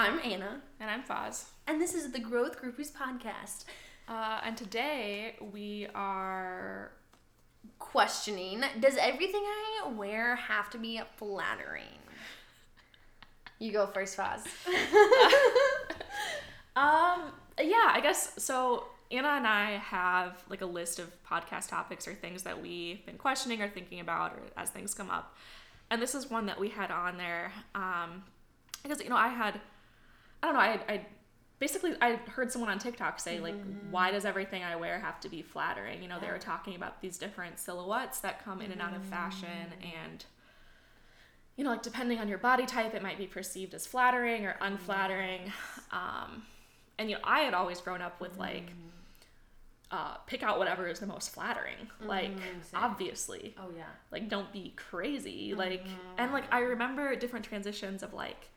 I'm 0.00 0.18
Anna, 0.24 0.62
And 0.80 0.88
I'm 0.90 1.02
Foz. 1.02 1.44
and 1.66 1.78
this 1.78 1.92
is 1.94 2.10
the 2.10 2.18
Growth 2.18 2.58
Groupies 2.58 2.90
podcast. 2.90 3.64
Uh, 4.08 4.40
and 4.42 4.56
today 4.56 5.36
we 5.52 5.88
are. 5.94 6.92
Questioning 7.78 8.62
Does 8.80 8.96
everything 8.96 9.42
I 9.44 9.88
wear 9.90 10.36
have 10.36 10.70
to 10.70 10.78
be 10.78 11.02
flattering? 11.18 11.98
You 13.58 13.72
go 13.72 13.86
first, 13.86 14.16
Foz. 14.16 14.40
Um, 16.76 17.32
yeah, 17.60 17.90
I 17.92 18.00
guess 18.00 18.32
so. 18.42 18.84
Anna 19.10 19.28
and 19.28 19.46
I 19.46 19.72
have 19.72 20.42
like 20.48 20.62
a 20.62 20.66
list 20.66 20.98
of 21.00 21.12
podcast 21.24 21.68
topics 21.68 22.06
or 22.08 22.14
things 22.14 22.44
that 22.44 22.62
we've 22.62 23.04
been 23.04 23.18
questioning 23.18 23.60
or 23.60 23.68
thinking 23.68 24.00
about 24.00 24.32
or 24.32 24.40
as 24.56 24.70
things 24.70 24.94
come 24.94 25.10
up. 25.10 25.36
And 25.90 26.00
this 26.00 26.14
is 26.14 26.30
one 26.30 26.46
that 26.46 26.58
we 26.58 26.68
had 26.70 26.90
on 26.92 27.18
there. 27.18 27.52
Um, 27.74 28.22
because, 28.82 29.02
you 29.02 29.10
know, 29.10 29.16
I 29.16 29.28
had, 29.28 29.60
I 30.42 30.46
don't 30.46 30.54
know, 30.54 30.60
I, 30.60 30.80
I 30.88 31.06
basically, 31.58 31.94
I 32.00 32.16
heard 32.16 32.50
someone 32.50 32.70
on 32.70 32.78
TikTok 32.78 33.20
say, 33.20 33.38
like, 33.38 33.54
mm. 33.54 33.90
why 33.90 34.10
does 34.10 34.24
everything 34.24 34.64
I 34.64 34.76
wear 34.76 34.98
have 34.98 35.20
to 35.20 35.28
be 35.28 35.42
flattering? 35.42 36.02
You 36.02 36.08
know, 36.08 36.18
they 36.18 36.28
were 36.28 36.38
talking 36.38 36.74
about 36.74 37.00
these 37.02 37.18
different 37.18 37.58
silhouettes 37.58 38.20
that 38.20 38.42
come 38.44 38.62
in 38.62 38.72
and 38.72 38.80
out 38.80 38.96
of 38.96 39.04
fashion 39.04 39.48
mm. 39.48 39.92
and, 40.08 40.24
you 41.56 41.64
know, 41.64 41.70
like 41.70 41.82
depending 41.82 42.18
on 42.18 42.28
your 42.28 42.38
body 42.38 42.64
type, 42.64 42.94
it 42.94 43.02
might 43.02 43.18
be 43.18 43.26
perceived 43.26 43.74
as 43.74 43.86
flattering 43.86 44.46
or 44.46 44.56
unflattering. 44.60 45.52
Um, 45.92 46.44
and 46.98 47.10
you 47.10 47.16
know, 47.16 47.22
I 47.24 47.40
had 47.40 47.52
always 47.52 47.80
grown 47.80 48.00
up 48.00 48.20
with 48.20 48.38
like, 48.38 48.70
mm. 48.70 48.90
uh, 49.90 50.14
pick 50.26 50.42
out 50.42 50.58
whatever 50.58 50.86
is 50.86 51.00
the 51.00 51.06
most 51.06 51.30
flattering. 51.30 51.88
Like, 52.02 52.30
same. 52.38 52.62
obviously, 52.74 53.54
Oh, 53.58 53.68
yeah. 53.76 53.84
like 54.10 54.28
don't 54.28 54.52
be 54.52 54.72
crazy. 54.76 55.52
Like, 55.54 55.84
and 56.16 56.32
like 56.32 56.44
I 56.52 56.60
remember 56.60 57.14
different 57.16 57.44
transitions 57.44 58.02
of 58.02 58.14
like, 58.14 58.49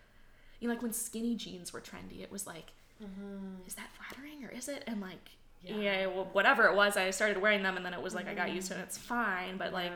you 0.63 0.69
know, 0.69 0.75
like 0.75 0.81
when 0.81 0.93
skinny 0.93 1.35
jeans 1.35 1.73
were 1.73 1.81
trendy, 1.81 2.23
it 2.23 2.31
was 2.31 2.47
like, 2.47 2.71
mm-hmm. 3.03 3.67
is 3.67 3.75
that 3.75 3.89
flattering 3.97 4.45
or 4.45 4.49
is 4.49 4.69
it? 4.69 4.85
And 4.87 5.01
like, 5.01 5.31
yeah, 5.61 6.07
well, 6.07 6.29
whatever 6.31 6.63
it 6.67 6.75
was, 6.75 6.95
I 6.95 7.09
started 7.09 7.41
wearing 7.41 7.63
them, 7.63 7.75
and 7.75 7.85
then 7.85 7.93
it 7.93 8.01
was 8.01 8.15
like 8.15 8.29
I 8.29 8.33
got 8.33 8.53
used 8.53 8.69
to 8.69 8.75
it. 8.75 8.77
Mm-hmm. 8.77 8.81
and 8.81 8.87
It's 8.87 8.97
fine, 8.97 9.57
but 9.57 9.73
like. 9.73 9.91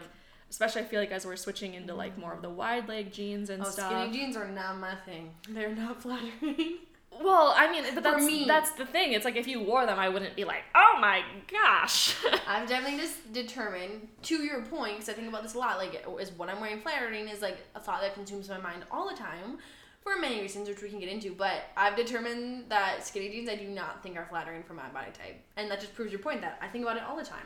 Especially, 0.49 0.81
I 0.81 0.85
feel 0.85 1.01
like 1.01 1.11
as 1.11 1.25
we're 1.25 1.35
switching 1.35 1.73
into 1.73 1.93
like 1.93 2.17
more 2.17 2.31
of 2.31 2.41
the 2.41 2.49
wide 2.49 2.87
leg 2.87 3.11
jeans 3.11 3.49
and 3.49 3.61
Oh, 3.61 3.65
stuff. 3.65 3.91
skinny 3.91 4.17
jeans 4.17 4.37
are 4.37 4.47
not 4.47 4.77
my 4.77 4.95
thing. 5.05 5.31
They're 5.49 5.75
not 5.75 6.01
flattering. 6.01 6.77
Well, 7.21 7.53
I 7.55 7.69
mean, 7.69 7.83
but 7.93 8.03
that's 8.03 8.23
me. 8.25 8.45
that's 8.45 8.71
the 8.71 8.85
thing. 8.85 9.13
It's 9.13 9.25
like 9.25 9.35
if 9.35 9.47
you 9.47 9.61
wore 9.61 9.85
them, 9.85 9.99
I 9.99 10.07
wouldn't 10.07 10.35
be 10.37 10.45
like, 10.45 10.63
oh 10.73 10.97
my 11.01 11.21
gosh. 11.51 12.15
I'm 12.47 12.65
definitely 12.65 12.99
just 12.99 13.33
determined, 13.33 14.07
to 14.23 14.43
your 14.43 14.61
point, 14.61 14.93
because 14.93 15.09
I 15.09 15.13
think 15.13 15.27
about 15.27 15.43
this 15.43 15.55
a 15.55 15.57
lot, 15.59 15.77
like, 15.77 16.05
is 16.19 16.31
what 16.31 16.49
I'm 16.49 16.61
wearing 16.61 16.79
flattering 16.79 17.27
is 17.27 17.41
like 17.41 17.57
a 17.75 17.79
thought 17.79 18.01
that 18.01 18.13
consumes 18.13 18.47
my 18.49 18.57
mind 18.57 18.83
all 18.91 19.09
the 19.09 19.15
time 19.15 19.57
for 20.07 20.19
many 20.21 20.41
reasons, 20.41 20.69
which 20.69 20.81
we 20.81 20.89
can 20.89 20.99
get 20.99 21.09
into. 21.09 21.31
But 21.33 21.63
I've 21.75 21.95
determined 21.95 22.65
that 22.69 23.05
skinny 23.05 23.29
jeans 23.29 23.49
I 23.49 23.55
do 23.55 23.67
not 23.67 24.01
think 24.03 24.17
are 24.17 24.25
flattering 24.29 24.63
for 24.63 24.73
my 24.73 24.87
body 24.89 25.11
type. 25.11 25.43
And 25.55 25.69
that 25.69 25.79
just 25.79 25.93
proves 25.95 26.11
your 26.11 26.21
point 26.21 26.41
that 26.41 26.57
I 26.61 26.67
think 26.67 26.83
about 26.83 26.97
it 26.97 27.03
all 27.03 27.17
the 27.17 27.25
time. 27.25 27.45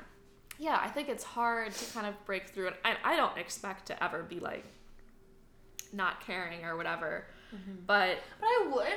yeah, 0.59 0.80
I 0.82 0.89
think 0.89 1.09
it's 1.09 1.23
hard 1.23 1.72
to 1.73 1.94
kind 1.94 2.06
of 2.06 2.14
break 2.26 2.50
through, 2.50 2.67
and 2.67 2.76
I, 2.86 3.14
I 3.14 3.16
don't 3.16 3.38
expect 3.38 3.88
to 3.88 4.04
ever 4.04 4.22
be 4.23 4.39
like 4.39 4.66
not 5.92 6.22
caring 6.26 6.64
or 6.64 6.78
whatever. 6.78 7.26
Mm-hmm. 7.54 7.84
But 7.86 8.20
But 8.39 8.48
I 8.48 8.67
would, 8.72 8.88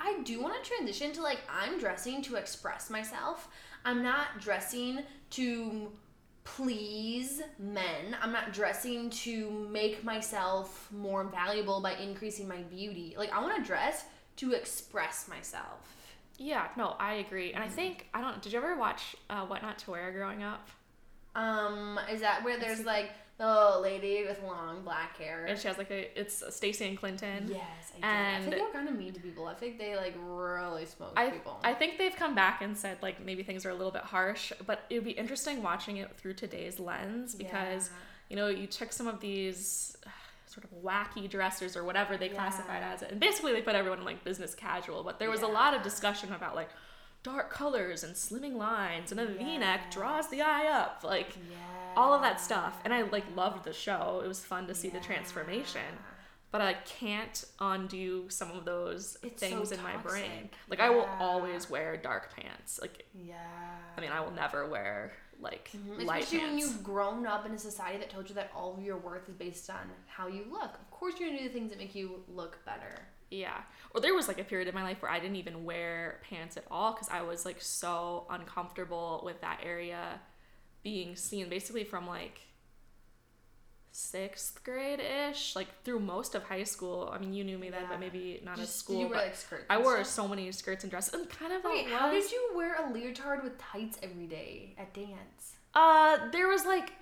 I 0.00 0.20
do 0.22 0.42
want 0.42 0.62
to 0.62 0.68
transition 0.68 1.12
to 1.12 1.22
like, 1.22 1.38
I'm 1.48 1.78
dressing 1.78 2.22
to 2.22 2.36
express 2.36 2.90
myself. 2.90 3.48
I'm 3.84 4.02
not 4.02 4.40
dressing 4.40 5.00
to 5.30 5.90
please 6.44 7.40
men. 7.58 8.16
I'm 8.20 8.32
not 8.32 8.52
dressing 8.52 9.10
to 9.10 9.50
make 9.70 10.04
myself 10.04 10.88
more 10.92 11.24
valuable 11.24 11.80
by 11.80 11.94
increasing 11.94 12.48
my 12.48 12.58
beauty. 12.62 13.14
Like, 13.16 13.32
I 13.32 13.40
want 13.40 13.56
to 13.56 13.62
dress 13.62 14.04
to 14.36 14.52
express 14.52 15.28
myself. 15.28 15.96
yeah, 16.38 16.68
no, 16.76 16.96
I 16.98 17.14
agree. 17.14 17.52
And 17.52 17.62
I 17.62 17.68
think 17.68 18.08
I 18.14 18.20
don't. 18.20 18.40
Did 18.42 18.52
you 18.52 18.58
ever 18.58 18.76
watch 18.76 19.14
uh, 19.30 19.44
What 19.46 19.62
Not 19.62 19.78
to 19.80 19.90
Wear 19.92 20.10
growing 20.12 20.42
up? 20.42 20.68
Um, 21.34 21.98
is 22.10 22.20
that 22.20 22.44
where 22.44 22.58
there's 22.58 22.84
like 22.84 23.10
the 23.42 23.78
lady 23.80 24.24
with 24.26 24.40
long 24.42 24.82
black 24.82 25.16
hair? 25.18 25.44
And 25.46 25.58
she 25.58 25.68
has 25.68 25.78
like 25.78 25.90
a. 25.90 26.18
It's 26.18 26.42
Stacy 26.54 26.86
and 26.86 26.96
Clinton. 26.98 27.46
Yes, 27.48 27.92
I 27.92 27.94
did. 27.94 28.04
I 28.04 28.40
think 28.50 28.62
they're 28.62 28.72
kind 28.72 28.88
of 28.88 28.96
mean 28.96 29.12
to 29.12 29.20
people. 29.20 29.46
I 29.46 29.54
think 29.54 29.78
they 29.78 29.96
like 29.96 30.14
really 30.22 30.86
smoked 30.86 31.18
I, 31.18 31.30
people. 31.30 31.58
I 31.64 31.74
think 31.74 31.98
they've 31.98 32.14
come 32.14 32.34
back 32.34 32.62
and 32.62 32.76
said 32.76 32.98
like 33.02 33.24
maybe 33.24 33.42
things 33.42 33.66
are 33.66 33.70
a 33.70 33.74
little 33.74 33.92
bit 33.92 34.02
harsh, 34.02 34.52
but 34.66 34.84
it 34.90 34.94
would 34.94 35.04
be 35.04 35.10
interesting 35.12 35.62
watching 35.62 35.96
it 35.98 36.16
through 36.16 36.34
today's 36.34 36.78
lens 36.78 37.34
because 37.34 37.88
Yeah. 37.90 37.96
you 38.30 38.36
know 38.36 38.48
you 38.48 38.66
check 38.66 38.92
some 38.92 39.06
of 39.08 39.20
these 39.20 39.96
uh, 40.06 40.10
sort 40.46 40.64
of 40.64 40.70
wacky 40.82 41.28
dressers 41.28 41.76
or 41.76 41.82
whatever 41.84 42.16
they 42.16 42.28
classified 42.28 42.82
as 42.82 43.02
it, 43.02 43.10
and 43.10 43.18
basically 43.20 43.52
they 43.52 43.62
put 43.62 43.74
everyone 43.74 43.98
in 43.98 44.04
like 44.04 44.22
business 44.24 44.54
casual. 44.54 45.02
But 45.02 45.18
there 45.18 45.30
was 45.30 45.42
a 45.42 45.46
lot 45.48 45.74
of 45.74 45.82
discussion 45.82 46.32
about 46.32 46.54
like 46.54 46.68
dark 47.22 47.50
colors 47.50 48.02
and 48.02 48.14
slimming 48.14 48.54
lines 48.54 49.12
and 49.12 49.20
a 49.20 49.26
V-neck 49.26 49.90
draws 49.90 50.28
the 50.28 50.42
eye 50.42 50.66
up, 50.66 51.02
like 51.04 51.36
all 51.96 52.12
of 52.12 52.22
that 52.22 52.40
stuff. 52.40 52.80
And 52.84 52.92
I 52.92 53.02
like 53.02 53.24
loved 53.36 53.64
the 53.64 53.72
show. 53.72 54.22
It 54.24 54.28
was 54.28 54.44
fun 54.44 54.66
to 54.66 54.74
see 54.74 54.88
the 54.88 55.00
transformation. 55.00 55.82
But 56.50 56.60
I 56.60 56.74
can't 56.74 57.44
undo 57.60 58.26
some 58.28 58.50
of 58.50 58.66
those 58.66 59.16
It's 59.22 59.40
so 59.40 59.46
things 59.48 59.72
in 59.72 59.82
my 59.82 59.96
brain. 59.96 60.50
Like 60.68 60.80
I 60.80 60.90
will 60.90 61.08
always 61.18 61.70
wear 61.70 61.96
dark 61.96 62.36
pants. 62.36 62.78
Like 62.78 63.06
yeah. 63.14 63.36
I 63.96 64.00
mean, 64.02 64.10
I 64.10 64.20
will 64.20 64.32
never 64.32 64.68
wear 64.68 65.12
like 65.40 65.70
mm-hmm. 65.74 66.02
light 66.02 66.08
pants. 66.08 66.26
Especially 66.26 66.48
when 66.48 66.58
you've 66.58 66.82
grown 66.84 67.26
up 67.26 67.46
in 67.46 67.52
a 67.52 67.58
society 67.58 67.98
that 68.00 68.10
told 68.10 68.28
you 68.28 68.34
that 68.34 68.50
all 68.54 68.74
of 68.74 68.82
your 68.82 68.98
worth 68.98 69.30
is 69.30 69.34
based 69.34 69.70
on 69.70 69.78
how 70.06 70.26
you 70.26 70.44
look. 70.50 70.74
Of 70.74 70.90
course, 70.90 71.14
you're 71.18 71.30
gonna 71.30 71.40
do 71.40 71.48
the 71.48 71.54
things 71.54 71.70
that 71.70 71.78
make 71.78 71.94
you 71.94 72.22
look 72.28 72.58
better. 72.66 73.00
Yeah. 73.32 73.62
Or 73.94 74.00
there 74.00 74.14
was 74.14 74.28
like 74.28 74.38
a 74.38 74.44
period 74.44 74.68
in 74.68 74.74
my 74.74 74.82
life 74.82 75.00
where 75.02 75.10
I 75.10 75.18
didn't 75.18 75.36
even 75.36 75.64
wear 75.64 76.20
pants 76.28 76.56
at 76.56 76.64
all 76.70 76.92
because 76.92 77.08
I 77.08 77.22
was 77.22 77.44
like 77.44 77.60
so 77.60 78.26
uncomfortable 78.30 79.22
with 79.24 79.40
that 79.40 79.60
area 79.64 80.20
being 80.82 81.16
seen. 81.16 81.48
Basically 81.48 81.84
from 81.84 82.06
like 82.06 82.40
sixth 83.90 84.62
grade 84.64 85.00
ish, 85.00 85.54
like 85.54 85.68
through 85.84 86.00
most 86.00 86.34
of 86.34 86.42
high 86.44 86.64
school. 86.64 87.10
I 87.12 87.18
mean, 87.18 87.34
you 87.34 87.44
knew 87.44 87.58
me 87.58 87.68
then, 87.70 87.82
Yeah. 87.82 87.88
but 87.90 88.00
maybe 88.00 88.40
not 88.44 88.52
at 88.52 88.58
Just- 88.58 88.72
did 88.72 88.78
school. 88.78 89.00
you 89.00 89.08
but 89.08 89.16
like, 89.18 89.36
skirts 89.36 89.64
I 89.68 89.78
wore 89.78 90.02
so 90.04 90.26
many 90.26 90.50
skirts 90.52 90.84
and 90.84 90.90
dresses, 90.90 91.12
and 91.14 91.28
kind 91.28 91.52
of 91.52 91.62
Wait, 91.64 91.88
how 91.88 92.10
was- 92.12 92.24
did 92.24 92.32
you 92.32 92.50
wear 92.54 92.74
a 92.76 92.90
leotard 92.90 93.42
with 93.42 93.58
tights 93.58 93.98
every 94.02 94.26
day 94.26 94.74
at 94.78 94.94
dance? 94.94 95.56
Uh, 95.74 96.28
there 96.30 96.48
was 96.48 96.64
like, 96.64 96.92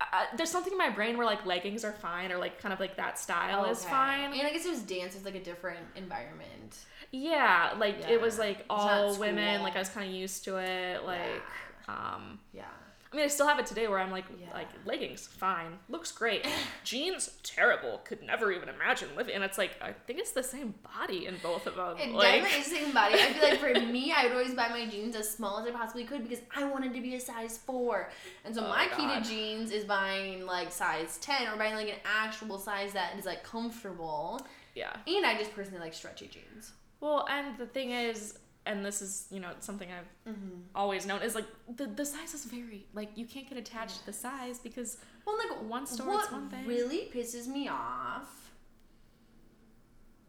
uh, 0.00 0.24
there's 0.36 0.50
something 0.50 0.72
in 0.72 0.78
my 0.78 0.90
brain 0.90 1.16
where 1.16 1.26
like 1.26 1.44
leggings 1.44 1.84
are 1.84 1.92
fine 1.92 2.30
or 2.30 2.38
like 2.38 2.60
kind 2.60 2.72
of 2.72 2.78
like 2.80 2.96
that 2.96 3.18
style 3.18 3.64
is 3.64 3.84
fine. 3.84 4.32
And 4.32 4.46
I 4.46 4.52
guess 4.52 4.64
it 4.64 4.70
was 4.70 4.82
dance. 4.82 5.16
It's 5.16 5.24
like 5.24 5.34
a 5.34 5.42
different 5.42 5.84
environment. 5.96 6.76
Yeah, 7.10 7.74
like 7.78 8.08
it 8.08 8.20
was 8.20 8.38
like 8.38 8.64
all 8.70 9.18
women. 9.18 9.62
Like 9.62 9.76
I 9.76 9.78
was 9.80 9.88
kind 9.88 10.08
of 10.08 10.14
used 10.14 10.44
to 10.44 10.58
it. 10.58 11.04
Like, 11.04 11.42
um, 11.88 12.38
Yeah. 12.52 12.64
I 13.10 13.16
mean, 13.16 13.24
I 13.24 13.28
still 13.28 13.46
have 13.46 13.58
it 13.58 13.64
today 13.64 13.88
where 13.88 13.98
I'm 13.98 14.10
like, 14.10 14.26
Yeah. 14.38 14.52
like 14.52 14.68
leggings, 14.84 15.26
fine, 15.26 15.78
looks 15.88 16.12
great. 16.12 16.46
Jeans, 16.84 17.30
terrible. 17.42 18.02
Could 18.04 18.22
never 18.22 18.52
even 18.52 18.68
imagine 18.68 19.08
living. 19.16 19.34
And 19.34 19.42
it's 19.42 19.56
like, 19.56 19.76
I 19.80 19.92
think 19.92 20.18
it's 20.18 20.32
the 20.32 20.42
same 20.42 20.74
body 20.98 21.24
in 21.26 21.36
both 21.42 21.66
of 21.66 21.76
them. 21.76 21.96
It 21.98 22.12
like, 22.12 22.42
definitely 22.42 22.58
is 22.60 22.68
the 22.68 22.76
same 22.76 22.92
body. 22.92 23.14
I 23.14 23.32
feel 23.32 23.48
like 23.48 23.60
for 23.60 23.86
me, 23.92 24.12
I 24.14 24.24
would 24.24 24.32
always 24.32 24.52
buy 24.54 24.68
my 24.68 24.86
jeans 24.86 25.16
as 25.16 25.30
small 25.30 25.58
as 25.58 25.66
I 25.66 25.70
possibly 25.70 26.04
could 26.04 26.22
because 26.28 26.44
I 26.54 26.64
wanted 26.64 26.92
to 26.92 27.00
be 27.00 27.14
a 27.14 27.20
size 27.20 27.56
four. 27.56 28.10
And 28.44 28.54
so 28.54 28.62
Oh, 28.64 28.68
my 28.68 28.88
key 28.88 29.06
to 29.06 29.20
jeans 29.26 29.70
is 29.70 29.84
buying 29.86 30.44
like 30.44 30.70
size 30.70 31.16
ten 31.22 31.48
or 31.48 31.56
buying 31.56 31.74
like 31.76 31.88
an 31.88 32.00
actual 32.04 32.58
size 32.58 32.92
that 32.92 33.18
is 33.18 33.24
like 33.24 33.42
comfortable. 33.42 34.40
yeah. 34.74 34.94
And 35.06 35.24
I 35.24 35.38
just 35.38 35.54
personally 35.54 35.80
like 35.80 35.94
stretchy 35.94 36.26
jeans. 36.26 36.72
Well, 37.00 37.26
and 37.30 37.56
the 37.56 37.66
thing 37.66 37.92
is, 37.92 38.38
and 38.68 38.84
this 38.84 39.00
is, 39.06 39.26
you 39.30 39.40
know, 39.40 39.50
something 39.68 39.88
I've 39.98 40.10
Mm-hmm. 40.32 40.60
always 40.74 41.06
known 41.06 41.22
is 41.22 41.34
like 41.34 41.46
the 41.80 41.86
the 42.00 42.04
size 42.14 42.32
is 42.38 42.44
very 42.44 42.80
Like 43.00 43.10
you 43.20 43.26
can't 43.32 43.48
get 43.48 43.58
attached 43.64 43.96
to 44.00 44.06
the 44.06 44.12
size 44.12 44.58
because 44.68 44.98
Well, 45.24 45.36
like 45.42 45.52
One 45.76 45.86
store, 45.86 46.06
what 46.08 46.24
it's 46.24 46.32
one 46.32 46.48
thing. 46.50 46.66
really 46.66 47.00
pisses 47.14 47.46
me 47.56 47.68
off, 47.68 48.30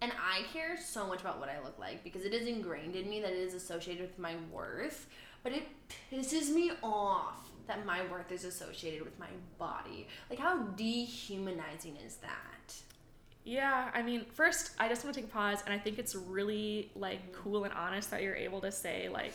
and 0.02 0.12
I 0.36 0.38
care 0.54 0.78
so 0.78 1.06
much 1.12 1.22
about 1.22 1.40
what 1.42 1.50
I 1.50 1.58
look 1.64 1.78
like 1.78 2.04
because 2.04 2.24
it 2.24 2.34
is 2.34 2.48
ingrained 2.48 2.96
in 2.96 3.10
me 3.10 3.20
that 3.22 3.32
it 3.34 3.44
is 3.50 3.54
associated 3.54 4.02
with 4.08 4.18
my 4.18 4.34
worth. 4.52 5.08
But 5.44 5.52
it 5.54 5.64
pisses 6.12 6.50
me 6.54 6.72
off 6.84 7.40
that 7.68 7.86
my 7.86 8.00
worth 8.12 8.32
is 8.32 8.44
associated 8.46 9.04
with 9.04 9.18
my 9.20 9.32
body. 9.58 10.08
Like, 10.30 10.40
how 10.40 10.58
dehumanizing 10.84 11.96
is 12.06 12.16
that? 12.18 12.59
Yeah, 13.46 13.90
I 13.94 14.02
mean, 14.02 14.26
first, 14.34 14.72
I 14.80 14.88
just 14.90 15.04
want 15.04 15.16
to 15.16 15.22
take 15.22 15.30
a 15.30 15.34
pause, 15.34 15.60
and 15.66 15.74
I 15.74 15.78
think 15.80 15.98
it's 15.98 16.14
really 16.16 16.92
like 16.96 17.34
cool 17.34 17.64
and 17.64 17.74
honest 17.74 18.12
that 18.12 18.22
you're 18.22 18.36
able 18.36 18.62
to 18.62 18.72
say 18.72 19.10
like, 19.10 19.34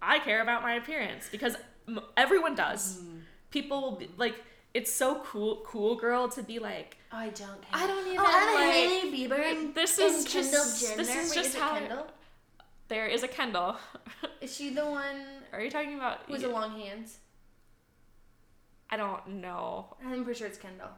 I 0.00 0.18
care 0.18 0.40
about 0.42 0.62
my 0.62 0.74
appearance 0.74 1.28
because 1.30 1.56
m- 1.88 2.00
everyone 2.16 2.54
does. 2.54 2.98
Mm-hmm. 2.98 3.16
People 3.50 3.80
will 3.82 3.96
be 3.96 4.08
like, 4.16 4.36
it's 4.72 4.92
so 4.92 5.20
cool, 5.24 5.62
cool 5.66 5.94
girl 5.94 6.28
to 6.30 6.42
be 6.42 6.58
like, 6.58 6.96
I 7.12 7.26
don't 7.28 7.36
care. 7.62 7.70
I 7.72 7.86
don't 7.86 8.04
oh, 8.06 8.08
even 8.08 8.18
Oh, 8.20 8.26
I'm 8.26 8.54
like. 8.54 8.74
Hailey 8.74 9.28
Bieber 9.28 9.38
and, 9.38 9.74
this 9.74 9.98
and 9.98 10.14
is 10.14 10.24
Kendall 10.24 10.50
just 10.52 10.82
Jenner. 10.82 10.96
this 10.96 11.08
is 11.08 11.30
Wait, 11.30 11.34
just 11.42 11.54
is 11.54 11.54
how 11.60 11.78
Kendall? 11.78 12.06
there 12.88 13.06
is 13.06 13.22
a 13.22 13.28
Kendall. 13.28 13.76
Is 14.40 14.54
she 14.54 14.74
the 14.74 14.84
one 14.84 15.24
Are 15.52 15.60
you 15.62 15.70
talking 15.70 15.94
about? 15.94 16.20
who 16.26 16.34
has 16.34 16.42
the 16.42 16.48
long 16.48 16.78
hands? 16.78 17.18
I 18.90 18.96
don't 18.96 19.26
know, 19.40 19.96
I'm 20.04 20.22
pretty 20.24 20.38
sure 20.38 20.46
it's 20.46 20.58
Kendall. 20.58 20.90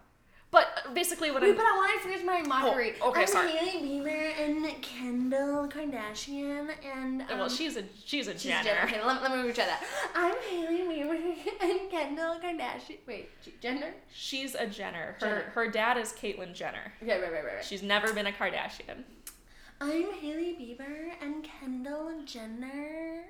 But 0.56 0.94
basically 0.94 1.31
what 1.31 1.43
Wait, 1.43 1.50
I'm 1.50 1.56
but 1.56 1.67
I 1.67 1.73
want 1.73 2.03
to 2.03 2.08
finish 2.08 2.25
my 2.25 2.41
moderate. 2.41 2.97
Oh, 3.03 3.11
okay, 3.11 3.20
I'm 3.20 3.26
sorry. 3.26 3.50
Hailey 3.50 4.00
Bieber 4.00 4.41
and 4.41 4.81
Kendall 4.81 5.69
Kardashian 5.69 6.70
and 6.82 7.20
um, 7.20 7.38
well, 7.38 7.50
she's 7.50 7.76
a 7.76 7.85
she's 8.06 8.26
a 8.26 8.32
she's 8.32 8.44
Jenner. 8.44 8.64
Jenner. 8.64 8.81
Okay, 8.85 9.05
let, 9.05 9.23
me 9.23 9.29
let 9.29 9.44
me 9.44 9.53
retry 9.53 9.67
that. 9.67 9.85
I'm 10.14 10.35
Hailey 10.49 10.79
Bieber 10.79 11.37
and 11.61 11.91
Kendall 11.91 12.37
Kardashian. 12.43 12.97
Wait, 13.06 13.29
Jenner? 13.61 13.93
She's 14.14 14.55
a 14.55 14.67
Jenner. 14.67 15.17
Her 15.20 15.20
Jenner. 15.20 15.43
her 15.55 15.70
dad 15.70 15.99
is 15.99 16.14
Caitlyn 16.14 16.55
Jenner. 16.55 16.91
Okay, 17.03 17.20
right, 17.20 17.31
right, 17.31 17.44
right, 17.44 17.55
right. 17.56 17.64
She's 17.64 17.82
never 17.82 18.14
been 18.14 18.26
a 18.26 18.32
Kardashian. 18.32 19.05
I'm 19.82 20.11
Hailey 20.11 20.56
Bieber 20.58 21.12
and 21.20 21.44
Kendall 21.44 22.14
Jenner. 22.25 23.25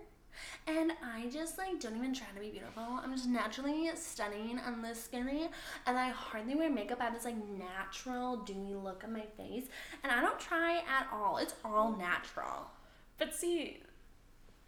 And 0.66 0.92
I 1.02 1.28
just 1.30 1.58
like 1.58 1.80
don't 1.80 1.96
even 1.96 2.14
try 2.14 2.26
to 2.34 2.40
be 2.40 2.50
beautiful. 2.50 2.82
I'm 2.82 3.14
just 3.14 3.28
naturally 3.28 3.90
stunning 3.94 4.60
and 4.64 4.82
this 4.84 5.04
skinny. 5.04 5.48
And 5.86 5.98
I 5.98 6.10
hardly 6.10 6.54
wear 6.54 6.70
makeup. 6.70 6.98
I 7.00 7.04
have 7.04 7.14
this 7.14 7.24
like 7.24 7.36
natural 7.58 8.38
dewy 8.38 8.74
look 8.74 9.04
on 9.04 9.12
my 9.12 9.24
face. 9.36 9.64
And 10.02 10.12
I 10.12 10.20
don't 10.20 10.38
try 10.38 10.78
at 10.78 11.08
all. 11.12 11.38
It's 11.38 11.54
all 11.64 11.96
natural. 11.96 12.70
But 13.18 13.34
see, 13.34 13.78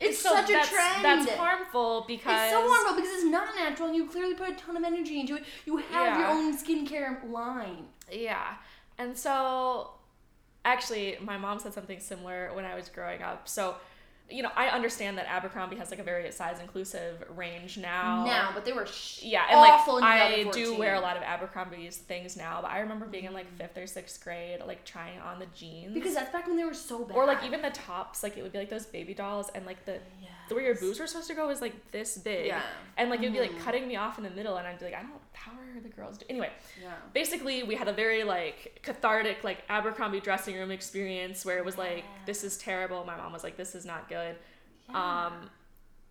It's 0.00 0.18
so 0.18 0.30
such 0.30 0.50
a 0.50 0.52
that's, 0.52 0.68
trend. 0.70 1.04
That's 1.04 1.30
harmful 1.32 2.04
because 2.06 2.40
It's 2.44 2.52
so 2.52 2.62
horrible 2.66 2.94
because 3.00 3.14
it's 3.16 3.24
not 3.30 3.48
natural. 3.56 3.92
You 3.92 4.06
clearly 4.06 4.34
put 4.34 4.50
a 4.50 4.54
ton 4.54 4.76
of 4.76 4.84
energy 4.84 5.20
into 5.20 5.36
it. 5.36 5.44
You 5.66 5.78
have 5.78 6.18
your 6.18 6.28
own 6.28 6.56
skincare 6.56 7.28
line. 7.30 7.86
Yeah. 8.10 8.54
And 8.96 9.16
so 9.16 9.90
actually 10.64 11.16
my 11.20 11.36
mom 11.36 11.58
said 11.58 11.72
something 11.72 12.00
similar 12.00 12.50
when 12.54 12.64
I 12.64 12.74
was 12.74 12.88
growing 12.88 13.22
up. 13.22 13.48
So 13.48 13.76
you 14.30 14.42
know, 14.42 14.50
I 14.56 14.68
understand 14.68 15.16
that 15.18 15.26
Abercrombie 15.26 15.76
has 15.76 15.90
like 15.90 16.00
a 16.00 16.02
very 16.02 16.30
size 16.32 16.60
inclusive 16.60 17.24
range 17.34 17.78
now. 17.78 18.24
now, 18.26 18.50
but 18.54 18.64
they 18.64 18.72
were 18.72 18.86
sh- 18.86 19.22
Yeah, 19.22 19.44
and 19.48 19.58
like 19.60 20.02
I 20.02 20.44
do 20.52 20.76
wear 20.76 20.94
a 20.94 21.00
lot 21.00 21.16
of 21.16 21.22
Abercrombie's 21.22 21.96
things 21.96 22.36
now, 22.36 22.60
but 22.60 22.70
I 22.70 22.80
remember 22.80 23.06
being 23.06 23.24
in 23.24 23.32
like 23.32 23.46
mm-hmm. 23.46 23.56
fifth 23.56 23.78
or 23.78 23.86
sixth 23.86 24.22
grade, 24.22 24.60
like 24.66 24.84
trying 24.84 25.18
on 25.20 25.38
the 25.38 25.46
jeans. 25.54 25.94
because 25.94 26.14
that's 26.14 26.32
back 26.32 26.46
when 26.46 26.56
they 26.56 26.64
were 26.64 26.74
so 26.74 27.04
bad. 27.04 27.16
or 27.16 27.24
like 27.24 27.42
even 27.44 27.62
the 27.62 27.70
tops, 27.70 28.22
like 28.22 28.36
it 28.36 28.42
would 28.42 28.52
be 28.52 28.58
like 28.58 28.70
those 28.70 28.86
baby 28.86 29.14
dolls, 29.14 29.50
and 29.54 29.64
like 29.64 29.84
the 29.86 29.98
the 30.48 30.54
way 30.54 30.64
your 30.64 30.74
boobs 30.74 30.98
were 31.00 31.06
supposed 31.06 31.28
to 31.28 31.34
go 31.34 31.46
was 31.46 31.60
like 31.60 31.90
this 31.92 32.18
big, 32.18 32.46
Yeah. 32.46 32.62
and 32.96 33.10
like 33.10 33.20
it 33.20 33.24
would 33.24 33.32
be 33.32 33.40
like 33.40 33.52
Mhm. 33.52 33.60
cutting 33.64 33.86
me 33.88 33.96
off 33.96 34.18
in 34.18 34.24
the 34.24 34.30
middle, 34.30 34.56
and 34.56 34.66
I'd 34.66 34.78
be 34.78 34.86
like, 34.86 34.94
I 34.94 35.02
don't, 35.02 35.20
how 35.32 35.52
are 35.52 35.80
the 35.80 35.88
girls? 35.88 36.18
Do-? 36.18 36.26
Anyway, 36.28 36.50
Yeah. 36.82 36.92
basically 37.12 37.62
we 37.62 37.74
had 37.74 37.88
a 37.88 37.92
very 37.92 38.24
like 38.24 38.80
cathartic 38.82 39.44
like 39.44 39.62
Abercrombie 39.68 40.20
dressing 40.20 40.56
room 40.56 40.70
experience 40.70 41.44
where 41.44 41.58
it 41.58 41.64
was 41.64 41.76
like 41.78 42.04
this 42.26 42.44
is 42.44 42.56
terrible. 42.58 43.04
My 43.04 43.16
mom 43.16 43.32
was 43.32 43.44
like 43.44 43.56
this 43.56 43.74
is 43.74 43.84
not 43.84 44.08
good. 44.08 44.36
Um 44.94 45.50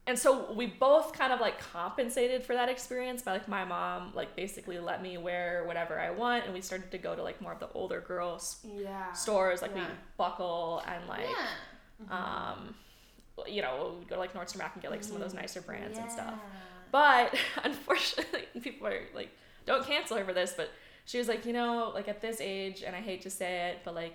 and 0.06 0.18
so 0.18 0.54
we 0.54 0.68
both 0.68 1.12
kind 1.12 1.34
of 1.34 1.42
like 1.42 1.60
compensated 1.60 2.42
for 2.42 2.54
that 2.54 2.69
experience 2.69 3.22
by 3.24 3.34
like 3.34 3.50
my 3.50 3.66
mom 3.66 4.13
like 4.16 4.36
basically 4.38 4.80
let 4.80 5.01
me 5.01 5.18
wear 5.18 5.66
whatever 5.66 6.00
I 6.00 6.12
want 6.12 6.45
and 6.45 6.54
we 6.54 6.62
started 6.62 6.92
to 6.92 6.98
go 6.98 7.13
to 7.13 7.22
like 7.22 7.42
more 7.42 7.51
of 7.51 7.60
the 7.60 7.68
older 7.74 8.00
girls 8.00 8.60
Yeah. 8.63 9.12
stores 9.12 9.62
like 9.62 9.75
we 9.75 9.81
buckle 10.16 10.81
and 10.88 11.06
like 11.10 11.28
yeah. 11.28 12.16
um 12.54 12.74
you 13.48 13.62
know 13.62 13.95
go 14.07 14.16
to 14.16 14.19
like 14.19 14.34
Nordstrom 14.34 14.60
Rack 14.60 14.72
and 14.74 14.81
get 14.81 14.92
like 14.92 15.04
some 15.04 15.16
of 15.16 15.22
those 15.22 15.34
mm, 15.34 15.42
nicer 15.42 15.62
brands 15.62 15.98
and 16.00 16.10
stuff. 16.12 16.36
But 16.92 17.36
unfortunately, 17.63 18.45
people 18.62 18.88
are 18.88 19.01
like, 19.13 19.30
don't 19.66 19.86
cancel 19.86 20.18
her 20.18 20.25
for 20.25 20.34
this. 20.34 20.54
But 20.56 20.69
she 21.06 21.18
was 21.18 21.28
like, 21.28 21.45
you 21.45 21.54
know, 21.54 21.92
like 21.94 22.07
at 22.07 22.22
this 22.22 22.39
age, 22.42 22.84
and 22.86 22.95
I 22.95 23.00
hate 23.01 23.22
to 23.24 23.30
say 23.30 23.69
it, 23.69 23.80
but 23.86 23.94
like, 23.95 24.13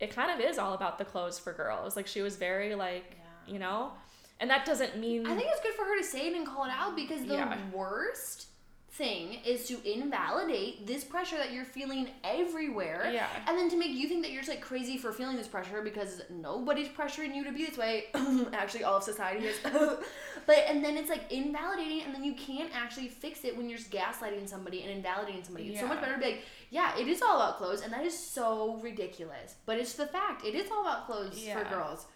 it 0.00 0.10
kind 0.14 0.30
of 0.30 0.40
is 0.44 0.58
all 0.58 0.74
about 0.74 0.98
the 0.98 1.04
clothes 1.04 1.38
for 1.38 1.52
girls. 1.52 1.96
Like, 1.96 2.06
she 2.06 2.20
was 2.22 2.36
very 2.36 2.74
like, 2.74 3.16
Yeah. 3.46 3.52
you 3.52 3.58
know, 3.58 3.92
and 4.40 4.50
that 4.50 4.64
doesn't 4.66 4.98
mean. 4.98 5.26
I 5.26 5.36
think 5.36 5.48
it's 5.50 5.60
good 5.60 5.74
for 5.74 5.84
her 5.84 5.96
to 5.98 6.04
say 6.04 6.26
it 6.28 6.34
and 6.36 6.46
call 6.46 6.64
it 6.64 6.70
out 6.72 6.96
because 6.96 7.20
the 7.24 7.34
Yeah. 7.34 7.56
worst 7.72 8.48
thing 8.94 9.40
is 9.44 9.66
to 9.66 9.76
invalidate 9.84 10.86
this 10.86 11.02
pressure 11.02 11.36
that 11.36 11.52
you're 11.52 11.64
feeling 11.64 12.08
everywhere. 12.22 13.10
Yeah. 13.12 13.26
And 13.48 13.58
then 13.58 13.68
to 13.70 13.76
make 13.76 13.90
you 13.90 14.08
think 14.08 14.22
that 14.22 14.30
you're 14.30 14.42
just 14.42 14.50
like 14.50 14.60
crazy 14.60 14.96
for 14.96 15.12
feeling 15.12 15.36
this 15.36 15.48
pressure 15.48 15.82
because 15.82 16.22
nobody's 16.30 16.88
pressuring 16.88 17.34
you 17.34 17.42
to 17.44 17.52
be 17.52 17.66
this 17.66 17.76
way. 17.76 18.04
actually, 18.52 18.84
all 18.84 18.98
of 18.98 19.02
society 19.02 19.46
is. 19.46 19.56
but, 20.46 20.56
and 20.68 20.84
then 20.84 20.96
it's 20.96 21.10
like 21.10 21.30
invalidating, 21.32 22.02
and 22.02 22.14
then 22.14 22.22
you 22.22 22.34
can't 22.34 22.70
actually 22.72 23.08
fix 23.08 23.44
it 23.44 23.56
when 23.56 23.68
you're 23.68 23.78
just 23.78 23.90
gaslighting 23.90 24.48
somebody 24.48 24.82
and 24.82 24.90
invalidating 24.92 25.42
somebody. 25.42 25.68
It's 25.68 25.80
so 25.80 25.88
much 25.88 26.00
better 26.00 26.14
to 26.14 26.20
be 26.20 26.26
like, 26.26 26.42
yeah, 26.70 26.96
it 26.96 27.08
is 27.08 27.20
all 27.20 27.36
about 27.36 27.58
clothes, 27.58 27.82
and 27.82 27.92
that 27.92 28.04
is 28.04 28.16
so 28.16 28.76
ridiculous. 28.80 29.56
But 29.66 29.78
it's 29.78 29.94
the 29.94 30.06
fact. 30.06 30.44
It 30.44 30.54
is 30.54 30.70
all 30.70 30.82
about 30.82 31.06
clothes 31.06 31.44
Yeah. 31.44 31.58
for 31.58 31.74
girls. 31.74 32.06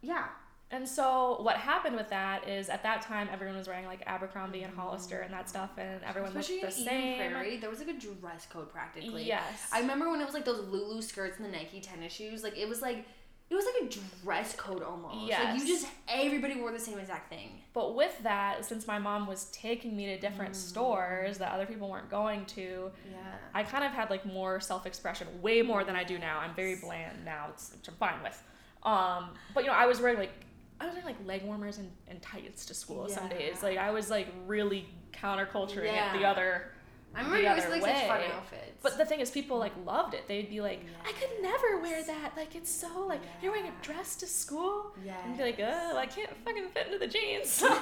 Yeah. 0.00 0.26
And 0.70 0.86
so 0.86 1.38
what 1.40 1.56
happened 1.56 1.96
with 1.96 2.10
that 2.10 2.46
is 2.46 2.68
at 2.68 2.82
that 2.82 3.00
time 3.00 3.28
everyone 3.32 3.56
was 3.56 3.66
wearing 3.66 3.86
like 3.86 4.02
Abercrombie 4.06 4.62
and 4.62 4.74
Hollister 4.74 5.20
and 5.20 5.32
that 5.32 5.48
stuff, 5.48 5.70
and 5.78 6.00
everyone 6.06 6.30
Especially 6.30 6.56
looked 6.60 6.76
the 6.76 6.84
same. 6.84 7.16
Prairie, 7.18 7.56
there 7.56 7.70
was 7.70 7.78
like 7.78 7.88
a 7.88 7.98
dress 7.98 8.46
code 8.50 8.70
practically. 8.70 9.24
Yes. 9.24 9.68
I 9.72 9.80
remember 9.80 10.10
when 10.10 10.20
it 10.20 10.24
was 10.26 10.34
like 10.34 10.44
those 10.44 10.66
Lulu 10.68 11.00
skirts 11.00 11.38
and 11.38 11.46
the 11.46 11.50
Nike 11.56 11.80
tennis 11.80 12.12
shoes. 12.12 12.42
Like 12.42 12.56
it 12.58 12.68
was 12.68 12.82
like 12.82 13.06
it 13.50 13.54
was 13.54 13.64
like 13.64 13.90
a 13.90 13.96
dress 14.22 14.54
code 14.56 14.82
almost. 14.82 15.14
Like 15.16 15.28
Yes. 15.30 15.62
you 15.62 15.66
just 15.66 15.86
everybody 16.06 16.60
wore 16.60 16.70
the 16.70 16.78
same 16.78 16.98
exact 16.98 17.30
thing. 17.30 17.62
But 17.72 17.94
with 17.94 18.22
that, 18.22 18.62
since 18.66 18.86
my 18.86 18.98
mom 18.98 19.26
was 19.26 19.46
taking 19.52 19.96
me 19.96 20.04
to 20.06 20.18
different 20.20 20.52
Mm. 20.52 20.56
stores 20.56 21.38
that 21.38 21.50
other 21.52 21.64
people 21.64 21.88
weren't 21.88 22.10
going 22.10 22.44
to, 22.44 22.90
Yeah. 23.10 23.16
I 23.54 23.62
kind 23.62 23.84
of 23.84 23.92
had 23.92 24.10
like 24.10 24.26
more 24.26 24.60
self 24.60 24.84
expression, 24.84 25.28
way 25.40 25.62
more 25.62 25.82
than 25.82 25.96
I 25.96 26.04
do 26.04 26.18
now. 26.18 26.40
I'm 26.40 26.54
very 26.54 26.76
bland 26.76 27.24
now, 27.24 27.46
it's, 27.54 27.72
which 27.74 27.88
I'm 27.88 27.94
fine 27.94 28.22
with. 28.22 28.42
Um, 28.82 29.30
but 29.54 29.64
you 29.64 29.70
know, 29.70 29.76
I 29.76 29.86
was 29.86 29.98
wearing 30.02 30.18
like 30.18 30.32
I 30.80 30.86
was 30.86 30.94
wearing 30.94 31.06
like 31.06 31.26
leg 31.26 31.42
warmers 31.44 31.78
and, 31.78 31.90
and 32.06 32.22
tights 32.22 32.66
to 32.66 32.74
school 32.74 33.08
some 33.08 33.28
days. 33.28 33.62
Like 33.62 33.78
I 33.78 33.90
was 33.90 34.10
like 34.10 34.28
really 34.46 34.88
counterculturing 35.12 35.92
it 35.92 36.18
the 36.18 36.24
other. 36.24 36.72
I 37.14 37.20
remember 37.20 37.40
you 37.40 37.48
always 37.48 37.64
other 37.64 37.72
like 37.72 37.82
such 37.82 38.06
fun 38.06 38.20
outfits. 38.32 38.78
But 38.82 38.98
the 38.98 39.04
thing 39.04 39.20
is, 39.20 39.30
people 39.30 39.58
like 39.58 39.72
loved 39.84 40.14
it. 40.14 40.28
They'd 40.28 40.50
be 40.50 40.60
like, 40.60 40.84
"I 41.04 41.12
could 41.12 41.30
never 41.42 41.80
wear 41.80 42.02
that. 42.04 42.36
Like 42.36 42.54
it's 42.54 42.70
so 42.70 43.06
like 43.06 43.20
you're 43.42 43.50
wearing 43.50 43.68
a 43.68 43.84
dress 43.84 44.14
to 44.16 44.26
school." 44.26 44.92
yeah. 45.04 45.16
And 45.24 45.36
be 45.36 45.42
like, 45.42 45.58
"Oh, 45.58 45.96
I 45.96 46.06
can't 46.06 46.30
fucking 46.44 46.68
fit 46.68 46.86
into 46.86 46.98
the 46.98 47.06
jeans." 47.06 47.62
Even 47.62 47.74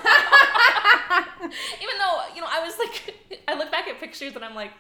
though 1.99 2.21
you 2.35 2.41
know, 2.41 2.49
I 2.49 2.61
was 2.65 2.79
like, 2.79 3.43
I 3.49 3.55
look 3.55 3.71
back 3.71 3.89
at 3.89 3.99
pictures 4.01 4.35
and 4.37 4.45
I'm 4.45 4.55
like, 4.55 4.71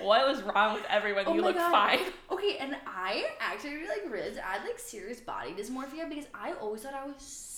what 0.00 0.26
was 0.26 0.42
wrong 0.42 0.74
with 0.74 0.84
everyone? 0.88 1.24
Oh 1.26 1.34
you 1.34 1.42
look 1.42 1.56
God. 1.56 1.70
fine. 1.70 2.00
Okay, 2.30 2.56
and 2.58 2.76
I 2.86 3.24
actually 3.40 3.86
like 3.86 4.10
realized 4.10 4.38
I 4.38 4.54
had 4.54 4.64
like 4.64 4.78
serious 4.78 5.20
body 5.20 5.52
dysmorphia 5.52 6.08
because 6.08 6.26
I 6.34 6.52
always 6.54 6.82
thought 6.82 6.94
I 6.94 7.06
was 7.06 7.14
so 7.18 7.53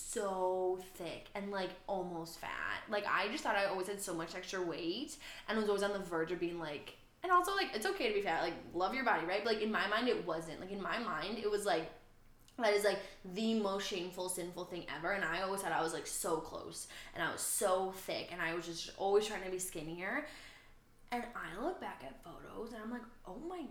thick 0.94 1.28
and 1.34 1.50
like 1.50 1.70
almost 1.86 2.38
fat. 2.38 2.82
Like 2.88 3.04
I 3.08 3.28
just 3.28 3.44
thought 3.44 3.56
I 3.56 3.66
always 3.66 3.88
had 3.88 4.00
so 4.00 4.14
much 4.14 4.34
extra 4.34 4.62
weight 4.62 5.16
and 5.48 5.58
was 5.58 5.68
always 5.68 5.82
on 5.82 5.92
the 5.92 5.98
verge 5.98 6.32
of 6.32 6.40
being 6.40 6.58
like 6.58 6.94
and 7.22 7.32
also 7.32 7.54
like 7.54 7.70
it's 7.74 7.86
okay 7.86 8.08
to 8.08 8.14
be 8.14 8.22
fat, 8.22 8.42
like 8.42 8.54
love 8.74 8.94
your 8.94 9.04
body, 9.04 9.26
right? 9.26 9.42
But 9.44 9.54
like 9.54 9.62
in 9.62 9.72
my 9.72 9.86
mind 9.88 10.08
it 10.08 10.26
wasn't. 10.26 10.60
Like 10.60 10.72
in 10.72 10.82
my 10.82 10.98
mind 10.98 11.38
it 11.38 11.50
was 11.50 11.64
like 11.64 11.90
that 12.58 12.72
is 12.72 12.84
like 12.84 12.98
the 13.34 13.54
most 13.60 13.86
shameful, 13.88 14.28
sinful 14.28 14.64
thing 14.66 14.86
ever. 14.96 15.12
And 15.12 15.24
I 15.24 15.42
always 15.42 15.60
thought 15.60 15.72
I 15.72 15.82
was 15.82 15.92
like 15.92 16.06
so 16.06 16.38
close 16.38 16.88
and 17.14 17.22
I 17.22 17.30
was 17.30 17.40
so 17.40 17.92
thick 17.92 18.28
and 18.32 18.40
I 18.40 18.54
was 18.54 18.66
just 18.66 18.90
always 18.96 19.26
trying 19.26 19.42
to 19.42 19.50
be 19.50 19.58
skinnier. 19.58 20.26
And 21.12 21.22
I 21.34 21.62
look 21.62 21.80
back 21.80 22.02
at 22.04 22.22
photos 22.24 22.72
and 22.72 22.82
I'm 22.82 22.90
like, 22.90 23.02
oh 23.26 23.38
my 23.48 23.62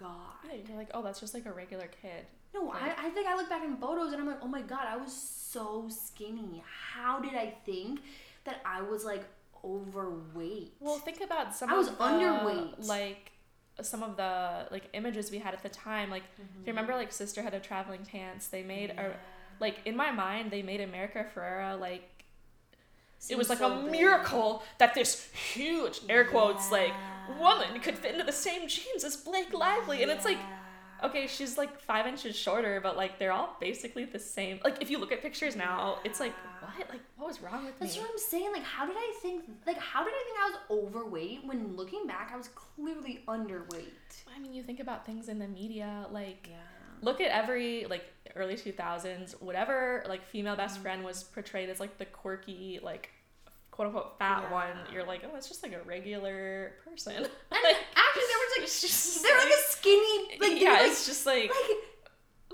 god. 0.00 0.66
You're 0.68 0.78
like, 0.78 0.90
oh, 0.94 1.02
that's 1.02 1.20
just 1.20 1.34
like 1.34 1.46
a 1.46 1.52
regular 1.52 1.88
kid. 2.00 2.24
No, 2.54 2.70
I, 2.70 2.94
I 3.06 3.08
think 3.10 3.26
I 3.26 3.34
look 3.36 3.48
back 3.48 3.64
in 3.64 3.76
photos 3.76 4.12
and 4.12 4.20
I'm 4.20 4.26
like, 4.26 4.40
oh 4.42 4.48
my 4.48 4.62
god, 4.62 4.86
I 4.88 4.96
was 4.96 5.12
so 5.12 5.88
skinny. 5.88 6.62
How 6.94 7.18
did 7.18 7.34
I 7.34 7.54
think 7.64 8.00
that 8.44 8.60
I 8.64 8.82
was 8.82 9.04
like 9.04 9.24
overweight? 9.64 10.74
Well, 10.80 10.98
think 10.98 11.20
about 11.22 11.54
some. 11.54 11.70
I 11.70 11.76
was 11.76 11.88
of 11.88 11.98
the, 11.98 12.04
underweight. 12.04 12.86
Like 12.86 13.32
some 13.80 14.02
of 14.02 14.16
the 14.16 14.66
like 14.70 14.84
images 14.92 15.30
we 15.30 15.38
had 15.38 15.54
at 15.54 15.62
the 15.62 15.68
time. 15.68 16.10
Like, 16.10 16.22
Mm-hmm. 16.34 16.60
if 16.60 16.66
you 16.66 16.72
remember, 16.72 16.94
like 16.94 17.12
Sisterhood 17.12 17.54
of 17.54 17.62
Traveling 17.62 18.04
Pants, 18.04 18.48
they 18.48 18.62
made 18.62 18.90
a 18.90 19.14
like 19.60 19.78
in 19.84 19.96
my 19.96 20.10
mind 20.10 20.50
they 20.50 20.62
made 20.62 20.80
America 20.80 21.24
Ferrera 21.34 21.78
like 21.78 22.08
it 23.30 23.38
was 23.38 23.48
like 23.48 23.58
Seems 23.60 23.70
a 23.72 23.82
big. 23.82 23.92
miracle 23.92 24.62
that 24.78 24.94
this 24.94 25.30
huge 25.32 26.00
air 26.08 26.24
quotes 26.24 26.72
like 26.72 26.92
woman 27.38 27.78
could 27.80 27.96
fit 27.96 28.12
into 28.12 28.24
the 28.24 28.32
same 28.32 28.66
jeans 28.66 29.04
as 29.04 29.16
Blake 29.16 29.52
Lively, 29.54 30.02
and 30.02 30.10
it's 30.10 30.24
like 30.24 30.38
Yeah. 30.38 30.58
Okay, 31.04 31.26
she's 31.26 31.58
like 31.58 31.80
five 31.80 32.06
inches 32.06 32.36
shorter, 32.36 32.80
but 32.80 32.96
like 32.96 33.18
they're 33.18 33.32
all 33.32 33.56
basically 33.60 34.04
the 34.04 34.18
same. 34.18 34.60
Like 34.64 34.80
if 34.80 34.90
you 34.90 34.98
look 34.98 35.12
at 35.12 35.22
pictures 35.22 35.56
now, 35.56 35.98
it's 36.04 36.20
like 36.20 36.32
what? 36.60 36.88
Like 36.90 37.00
what 37.16 37.26
was 37.28 37.40
wrong 37.42 37.64
with 37.64 37.78
That's 37.78 37.94
me? 37.96 38.00
That's 38.00 38.08
what 38.08 38.10
I'm 38.12 38.18
saying. 38.18 38.52
Like, 38.52 38.64
how 38.64 38.86
did 38.86 38.96
I 38.96 39.14
think? 39.22 39.44
Like, 39.66 39.78
how 39.78 40.04
did 40.04 40.12
I 40.12 40.22
think 40.24 40.38
I 40.38 40.50
was 40.50 40.84
overweight 40.84 41.40
when 41.44 41.76
looking 41.76 42.06
back, 42.06 42.30
I 42.32 42.36
was 42.36 42.48
clearly 42.48 43.22
underweight. 43.28 43.90
I 44.34 44.38
mean, 44.40 44.54
you 44.54 44.62
think 44.62 44.80
about 44.80 45.04
things 45.06 45.28
in 45.28 45.38
the 45.38 45.48
media, 45.48 46.06
like 46.10 46.48
Yeah. 46.50 46.56
look 47.00 47.20
at 47.20 47.30
every 47.30 47.86
like 47.86 48.04
early 48.36 48.54
2000s, 48.54 49.40
whatever 49.42 50.04
like 50.08 50.24
female 50.24 50.56
best 50.56 50.74
Mm-hmm. 50.74 50.82
friend 50.82 51.04
was 51.04 51.24
portrayed 51.24 51.68
as 51.68 51.80
like 51.80 51.98
the 51.98 52.04
quirky 52.06 52.80
like 52.82 53.10
quote 53.72 53.88
unquote 53.88 54.18
fat 54.18 54.44
Yeah. 54.44 54.52
one. 54.52 54.76
You're 54.92 55.04
like, 55.04 55.22
oh, 55.24 55.34
it's 55.36 55.48
just 55.48 55.62
like 55.64 55.72
a 55.72 55.82
regular 55.82 56.74
person. 56.84 57.14
And 57.16 57.22
like, 57.50 57.76
actually, 57.96 58.22
there 58.28 58.38
was 58.38 58.52
like 58.58 58.66
just 58.68 59.22
they're 59.24 59.36
like 59.36 59.44
like- 59.46 59.54
a 59.54 59.70
skinny, 59.72 60.38
like 60.40 60.60
yeah, 60.62 60.70
like, 60.74 60.90
it's 60.92 61.04
just 61.06 61.26
like 61.26 61.50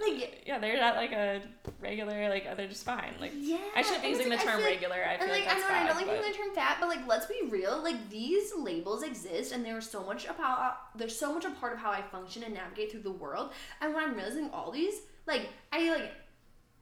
like, 0.01 0.13
like 0.21 0.43
yeah, 0.47 0.59
they're 0.61 0.79
not 0.81 0.95
like 0.95 1.11
a 1.13 1.43
regular 1.81 2.29
like 2.29 2.47
oh, 2.49 2.55
they're 2.55 2.69
just 2.69 2.85
fine. 2.85 3.15
Like 3.21 3.33
yeah. 3.37 3.59
I 3.75 3.83
shouldn't 3.83 4.03
be 4.05 4.09
using 4.11 4.29
the 4.29 4.39
I 4.41 4.45
term 4.45 4.63
regular. 4.63 4.95
I 5.05 5.19
feel 5.19 5.29
like, 5.29 5.47
I 5.49 5.59
know, 5.59 5.67
I 5.69 5.87
don't 5.89 5.97
like 5.97 6.07
but- 6.07 6.17
using 6.17 6.33
the 6.33 6.39
term 6.39 6.55
fat, 6.55 6.77
but 6.81 6.89
like, 6.89 7.05
let's 7.09 7.27
be 7.27 7.41
real. 7.51 7.83
Like, 7.83 8.09
these 8.09 8.53
labels 8.57 9.03
exist, 9.03 9.51
and 9.53 9.65
they're 9.65 9.81
so 9.81 10.05
much 10.05 10.25
about. 10.27 10.97
They're 10.97 11.09
so 11.09 11.35
much 11.35 11.45
a 11.45 11.51
part 11.51 11.73
of 11.73 11.81
how 11.81 11.91
I 11.91 12.03
function 12.03 12.45
and 12.45 12.55
navigate 12.55 12.93
through 12.93 13.03
the 13.03 13.11
world. 13.11 13.51
And 13.81 13.93
when 13.93 14.05
I'm 14.05 14.15
realizing 14.15 14.51
all 14.53 14.71
these, 14.71 14.95
like, 15.27 15.49
I 15.73 15.91
like, 15.91 16.13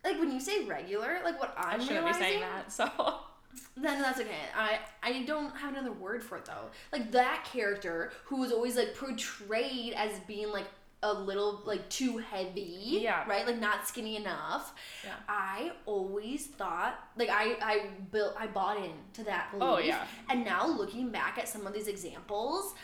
like 0.04 0.18
when 0.20 0.30
you 0.30 0.38
say 0.38 0.64
regular, 0.64 1.18
like 1.24 1.40
what 1.40 1.54
I'm 1.56 1.80
I 1.80 1.84
shouldn't 1.84 1.88
be 1.88 1.94
realizing, 2.12 2.20
saying 2.22 2.40
that. 2.40 2.70
So 2.70 2.90
then 3.76 4.02
that's 4.02 4.20
okay. 4.20 4.30
I 4.56 4.78
I 5.02 5.22
don't 5.22 5.54
have 5.56 5.72
another 5.72 5.92
word 5.92 6.22
for 6.22 6.38
it 6.38 6.44
though. 6.44 6.70
Like 6.92 7.10
that 7.12 7.48
character 7.50 8.12
who 8.24 8.36
was 8.36 8.52
always 8.52 8.76
like 8.76 8.94
portrayed 8.94 9.94
as 9.94 10.18
being 10.20 10.50
like 10.50 10.66
a 11.02 11.12
little 11.12 11.62
like 11.64 11.88
too 11.88 12.18
heavy. 12.18 12.98
Yeah. 13.02 13.28
Right? 13.28 13.46
Like 13.46 13.60
not 13.60 13.86
skinny 13.86 14.16
enough. 14.16 14.74
Yeah. 15.04 15.14
I 15.28 15.72
always 15.84 16.46
thought 16.46 16.98
like 17.16 17.28
I 17.28 17.56
I 17.60 17.86
built 18.10 18.34
I 18.38 18.46
bought 18.46 18.78
into 18.78 19.24
that 19.24 19.50
belief. 19.50 19.68
Oh, 19.68 19.78
yeah. 19.78 20.04
And 20.28 20.44
now 20.44 20.66
looking 20.66 21.10
back 21.10 21.38
at 21.38 21.48
some 21.48 21.66
of 21.66 21.72
these 21.72 21.88
examples 21.88 22.74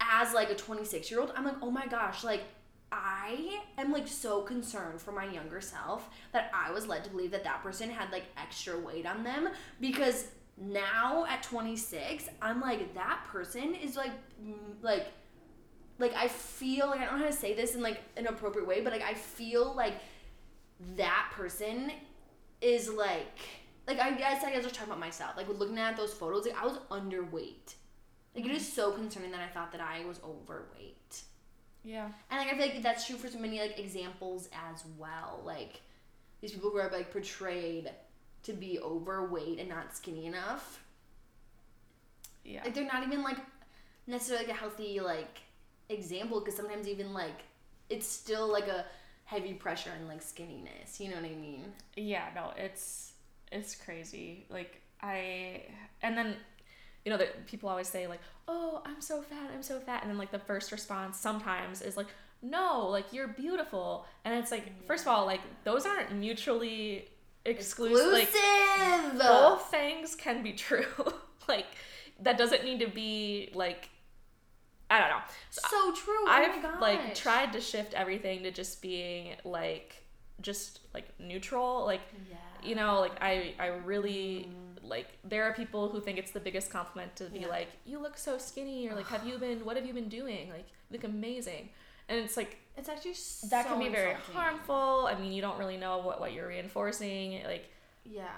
as 0.00 0.34
like 0.34 0.50
a 0.50 0.54
26 0.54 1.10
year 1.10 1.20
old, 1.20 1.32
I'm 1.36 1.44
like, 1.44 1.56
oh 1.62 1.70
my 1.70 1.86
gosh, 1.86 2.24
like 2.24 2.42
I 2.94 3.60
am 3.76 3.92
like 3.92 4.06
so 4.06 4.42
concerned 4.42 5.00
for 5.00 5.10
my 5.10 5.24
younger 5.24 5.60
self 5.60 6.08
that 6.32 6.50
I 6.54 6.70
was 6.70 6.86
led 6.86 7.02
to 7.04 7.10
believe 7.10 7.32
that 7.32 7.42
that 7.42 7.62
person 7.62 7.90
had 7.90 8.12
like 8.12 8.24
extra 8.36 8.78
weight 8.78 9.04
on 9.04 9.24
them 9.24 9.48
because 9.80 10.28
now 10.56 11.26
at 11.28 11.42
26 11.42 12.28
I'm 12.40 12.60
like 12.60 12.94
that 12.94 13.24
person 13.26 13.74
is 13.74 13.96
like 13.96 14.12
like 14.80 15.08
like 15.98 16.14
I 16.14 16.28
feel 16.28 16.86
like 16.86 17.00
I 17.00 17.06
don't 17.06 17.14
know 17.14 17.24
how 17.24 17.30
to 17.30 17.36
say 17.36 17.54
this 17.54 17.74
in 17.74 17.82
like 17.82 18.00
an 18.16 18.28
appropriate 18.28 18.68
way 18.68 18.80
but 18.80 18.92
like 18.92 19.02
I 19.02 19.14
feel 19.14 19.74
like 19.74 19.94
that 20.96 21.32
person 21.32 21.90
is 22.60 22.88
like 22.88 23.40
like 23.88 23.98
I 23.98 24.12
guess 24.12 24.44
I 24.44 24.52
guess 24.52 24.62
I 24.62 24.66
was 24.66 24.72
talking 24.72 24.88
about 24.88 25.00
myself. 25.00 25.32
Like 25.36 25.48
looking 25.48 25.78
at 25.78 25.96
those 25.96 26.14
photos 26.14 26.46
like 26.46 26.60
I 26.60 26.64
was 26.64 26.78
underweight. 26.90 27.74
Like 28.36 28.46
it 28.46 28.52
is 28.52 28.72
so 28.72 28.92
concerning 28.92 29.32
that 29.32 29.40
I 29.40 29.48
thought 29.48 29.72
that 29.72 29.80
I 29.80 30.04
was 30.04 30.20
overweight 30.24 30.96
yeah. 31.84 32.08
and 32.30 32.40
like 32.40 32.48
I 32.48 32.56
feel 32.56 32.66
like 32.74 32.82
that's 32.82 33.06
true 33.06 33.16
for 33.16 33.28
so 33.28 33.38
many 33.38 33.60
like 33.60 33.78
examples 33.78 34.48
as 34.72 34.84
well. 34.98 35.42
Like 35.44 35.80
these 36.40 36.52
people 36.52 36.70
who 36.70 36.78
are 36.78 36.90
like 36.90 37.12
portrayed 37.12 37.90
to 38.44 38.52
be 38.52 38.78
overweight 38.80 39.58
and 39.58 39.68
not 39.68 39.94
skinny 39.94 40.26
enough. 40.26 40.82
Yeah. 42.44 42.62
Like 42.64 42.74
they're 42.74 42.84
not 42.84 43.02
even 43.04 43.22
like 43.22 43.38
necessarily 44.06 44.46
like 44.46 44.54
a 44.54 44.58
healthy 44.58 45.00
like 45.00 45.40
example 45.88 46.40
because 46.40 46.56
sometimes 46.56 46.88
even 46.88 47.12
like 47.12 47.42
it's 47.90 48.06
still 48.06 48.50
like 48.50 48.68
a 48.68 48.84
heavy 49.24 49.54
pressure 49.54 49.90
and 49.96 50.08
like 50.08 50.22
skinniness. 50.22 51.00
You 51.00 51.10
know 51.10 51.16
what 51.16 51.24
I 51.24 51.34
mean? 51.34 51.72
Yeah, 51.96 52.28
no, 52.34 52.52
it's 52.56 53.12
it's 53.52 53.74
crazy. 53.74 54.46
Like 54.50 54.80
I 55.02 55.62
and 56.02 56.16
then 56.16 56.36
you 57.04 57.10
know 57.10 57.18
that 57.18 57.46
people 57.46 57.68
always 57.68 57.88
say 57.88 58.06
like, 58.06 58.20
"Oh, 58.48 58.82
I'm 58.84 59.00
so 59.00 59.20
fat. 59.22 59.50
I'm 59.54 59.62
so 59.62 59.78
fat." 59.80 60.02
And 60.02 60.10
then 60.10 60.18
like 60.18 60.30
the 60.30 60.38
first 60.38 60.72
response 60.72 61.18
sometimes 61.18 61.82
is 61.82 61.96
like, 61.96 62.06
"No, 62.42 62.86
like 62.88 63.12
you're 63.12 63.28
beautiful." 63.28 64.06
And 64.24 64.34
it's 64.38 64.50
like, 64.50 64.66
mm, 64.66 64.86
first 64.86 65.04
of 65.04 65.08
all, 65.08 65.26
like 65.26 65.40
those 65.64 65.84
aren't 65.86 66.12
mutually 66.12 67.08
exclusive. 67.44 68.12
Like 68.12 68.28
Exclusive. 68.32 69.18
both 69.18 69.70
things 69.70 70.14
can 70.14 70.42
be 70.42 70.52
true. 70.66 70.86
like 71.48 71.66
that 72.20 72.38
doesn't 72.38 72.64
need 72.64 72.80
to 72.80 72.88
be 72.88 73.50
like 73.54 73.90
I 74.90 75.00
don't 75.00 75.08
know. 75.10 75.20
So 75.50 75.60
so 75.70 75.92
true. 75.94 76.14
Oh 76.20 76.26
I've 76.28 76.80
like 76.80 77.14
tried 77.14 77.52
to 77.54 77.60
shift 77.60 77.94
everything 77.94 78.42
to 78.44 78.50
just 78.50 78.80
being 78.82 79.34
like 79.44 80.02
just 80.40 80.80
like 80.92 81.08
neutral 81.18 81.84
like 81.86 82.00
Yeah. 82.28 82.36
you 82.62 82.74
know 82.74 82.98
like 83.00 83.12
i 83.20 83.54
i 83.60 83.66
really 83.68 84.48
mm. 84.50 84.73
Like 84.86 85.08
there 85.24 85.44
are 85.44 85.52
people 85.52 85.88
who 85.88 86.00
think 86.00 86.18
it's 86.18 86.30
the 86.32 86.40
biggest 86.40 86.70
compliment 86.70 87.14
to 87.16 87.24
be 87.24 87.40
Yeah. 87.40 87.48
like 87.48 87.68
you 87.84 87.98
look 87.98 88.16
so 88.18 88.38
skinny 88.38 88.88
or 88.88 88.94
like 88.94 89.06
have 89.06 89.26
you 89.26 89.38
been 89.44 89.64
what 89.64 89.76
have 89.76 89.86
you 89.86 89.94
been 89.94 90.08
doing 90.08 90.48
like 90.50 90.66
you 90.90 90.96
look 90.98 91.04
amazing 91.04 91.70
and 92.08 92.18
it's 92.20 92.36
like 92.36 92.58
It's 92.76 92.88
actually 92.88 93.14
so 93.14 93.46
that 93.48 93.66
can 93.66 93.78
be 93.78 93.88
very 93.88 94.10
insulting. 94.12 94.34
harmful 94.34 95.08
i 95.10 95.18
mean 95.18 95.32
you 95.32 95.40
don't 95.42 95.58
really 95.58 95.76
know 95.76 95.98
what, 95.98 96.20
what 96.20 96.32
you're 96.32 96.48
reinforcing 96.48 97.42
like 97.44 97.64
Yeah. 98.04 98.28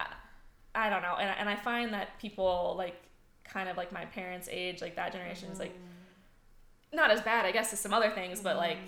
i 0.74 0.88
don't 0.90 1.02
know 1.02 1.16
and, 1.20 1.30
and 1.38 1.48
i 1.48 1.56
find 1.56 1.92
that 1.92 2.18
people 2.20 2.74
like 2.78 2.96
kind 3.44 3.68
of 3.68 3.76
like 3.76 3.92
my 3.92 4.04
parents 4.04 4.48
age 4.50 4.80
like 4.82 4.96
that 4.96 5.12
generation 5.12 5.50
is 5.50 5.58
like 5.58 5.72
Mm-hmm. 5.72 6.96
not 6.96 7.10
as 7.10 7.20
bad 7.20 7.44
i 7.46 7.50
guess 7.52 7.72
as 7.72 7.80
some 7.80 7.92
other 7.92 8.10
things 8.10 8.40
but 8.40 8.56
like 8.56 8.78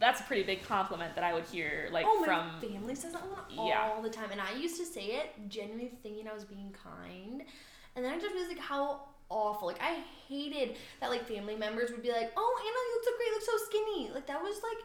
that's 0.00 0.20
a 0.20 0.24
pretty 0.24 0.42
big 0.42 0.62
compliment 0.64 1.14
that 1.14 1.22
i 1.24 1.32
would 1.34 1.44
hear 1.44 1.88
like 1.92 2.06
oh, 2.08 2.24
from 2.24 2.48
my 2.54 2.60
family 2.60 2.94
says 2.94 3.12
that 3.12 3.22
one 3.22 3.38
all 3.58 3.68
Yeah. 3.68 4.00
the 4.02 4.08
time, 4.10 4.30
and 4.32 4.40
I 4.40 4.52
used 4.58 4.76
to 4.78 4.86
say 4.86 5.04
it 5.20 5.26
genuinely 5.48 5.92
thinking 6.02 6.26
I 6.26 6.32
was 6.34 6.44
being 6.44 6.74
kind, 6.82 7.42
and 7.94 8.04
then 8.04 8.12
I 8.14 8.18
just 8.18 8.32
realized 8.32 8.56
like 8.56 8.64
how 8.74 9.02
awful. 9.28 9.68
Like 9.68 9.80
I 9.82 9.98
hated 10.28 10.76
that 11.00 11.10
like 11.10 11.26
family 11.28 11.54
members 11.56 11.90
would 11.90 12.02
be 12.02 12.10
like, 12.10 12.32
"Oh, 12.36 12.52
Anna, 12.60 12.80
you 12.86 12.92
look 12.94 13.04
so 13.04 13.16
great, 13.16 13.26
you 13.26 13.34
look 13.34 13.42
so 13.42 13.66
skinny." 13.68 14.10
Like 14.14 14.26
that 14.26 14.42
was 14.42 14.56
like 14.62 14.84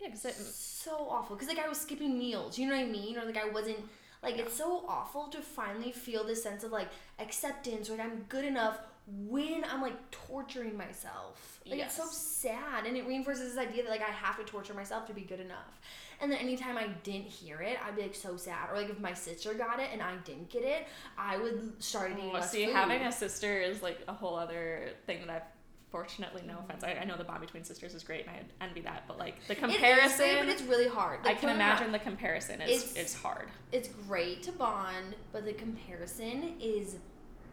yeah, 0.00 0.08
'cause 0.10 0.24
it, 0.24 0.34
so 0.34 1.08
awful 1.10 1.34
because 1.36 1.48
like 1.48 1.58
I 1.58 1.68
was 1.68 1.78
skipping 1.80 2.16
meals. 2.18 2.58
You 2.58 2.68
know 2.68 2.76
what 2.76 2.82
I 2.82 2.86
mean? 2.86 3.18
Or 3.18 3.24
like 3.24 3.36
I 3.36 3.48
wasn't. 3.48 3.78
Like 4.22 4.36
it's 4.38 4.54
so 4.54 4.84
awful 4.88 5.28
to 5.28 5.40
finally 5.40 5.92
feel 5.92 6.24
this 6.24 6.42
sense 6.42 6.64
of 6.64 6.72
like 6.72 6.88
acceptance 7.18 7.88
or 7.88 7.92
like 7.96 8.02
I'm 8.06 8.24
good 8.28 8.44
enough 8.44 8.78
when 9.26 9.64
I'm 9.64 9.80
like 9.80 10.10
torturing 10.10 10.76
myself. 10.76 11.60
Like 11.66 11.80
it's 11.80 11.96
so 11.96 12.06
sad 12.06 12.86
and 12.86 12.96
it 12.96 13.06
reinforces 13.06 13.54
this 13.54 13.58
idea 13.58 13.82
that 13.82 13.90
like 13.90 14.02
I 14.02 14.10
have 14.10 14.36
to 14.38 14.44
torture 14.44 14.74
myself 14.74 15.06
to 15.06 15.14
be 15.14 15.22
good 15.22 15.40
enough. 15.40 15.80
And 16.20 16.32
then 16.32 16.38
anytime 16.38 16.76
I 16.76 16.88
didn't 17.04 17.26
hear 17.26 17.60
it, 17.60 17.78
I'd 17.86 17.94
be 17.96 18.02
like 18.02 18.14
so 18.14 18.36
sad. 18.36 18.70
Or 18.70 18.76
like 18.76 18.90
if 18.90 18.98
my 19.00 19.14
sister 19.14 19.54
got 19.54 19.78
it 19.80 19.88
and 19.92 20.02
I 20.02 20.16
didn't 20.24 20.50
get 20.50 20.62
it, 20.62 20.86
I 21.16 21.36
would 21.38 21.82
start 21.82 22.12
eating 22.12 22.24
Well, 22.24 22.34
less 22.34 22.50
see, 22.50 22.66
food. 22.66 22.74
having 22.74 23.02
a 23.02 23.12
sister 23.12 23.60
is 23.60 23.82
like 23.82 24.00
a 24.08 24.12
whole 24.12 24.36
other 24.36 24.90
thing 25.06 25.20
that 25.26 25.30
I've 25.30 25.42
fortunately 25.90 26.42
no 26.46 26.54
mm-hmm. 26.54 26.64
offense. 26.64 26.84
I, 26.84 26.98
I 27.00 27.04
know 27.04 27.16
the 27.16 27.24
bond 27.24 27.40
between 27.40 27.64
sisters 27.64 27.94
is 27.94 28.02
great 28.04 28.26
and 28.26 28.30
I 28.30 28.64
envy 28.64 28.80
that, 28.82 29.04
but 29.08 29.18
like 29.18 29.46
the 29.46 29.54
comparison 29.54 30.00
It 30.00 30.04
is 30.04 30.16
great, 30.16 30.38
but 30.40 30.48
it's 30.48 30.62
really 30.62 30.88
hard. 30.88 31.20
I 31.20 31.34
can 31.34 31.34
don't 31.34 31.40
get 31.40 31.42
me 31.42 31.48
wrong. 31.48 31.60
imagine 31.60 31.92
the 31.92 31.98
comparison 31.98 32.60
is 32.60 32.82
It's- 32.82 32.96
is 32.96 33.14
hard. 33.14 33.48
it's 33.72 33.88
great 34.06 34.42
to 34.44 34.52
bond, 34.52 35.14
but 35.32 35.44
the 35.44 35.54
comparison 35.54 36.54
is 36.60 36.96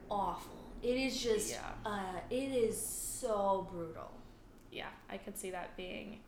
awful. 0.10 0.65
It 0.84 0.98
is 0.98 1.22
just, 1.22 1.52
Yeah. 1.52 1.72
uh, 1.86 2.20
it 2.30 2.52
is 2.52 2.80
so 2.80 3.68
brutal. 3.72 4.12
Yeah, 4.72 4.88
I 5.10 5.18
could 5.18 5.38
see 5.38 5.52
that 5.52 5.76
being 5.78 6.20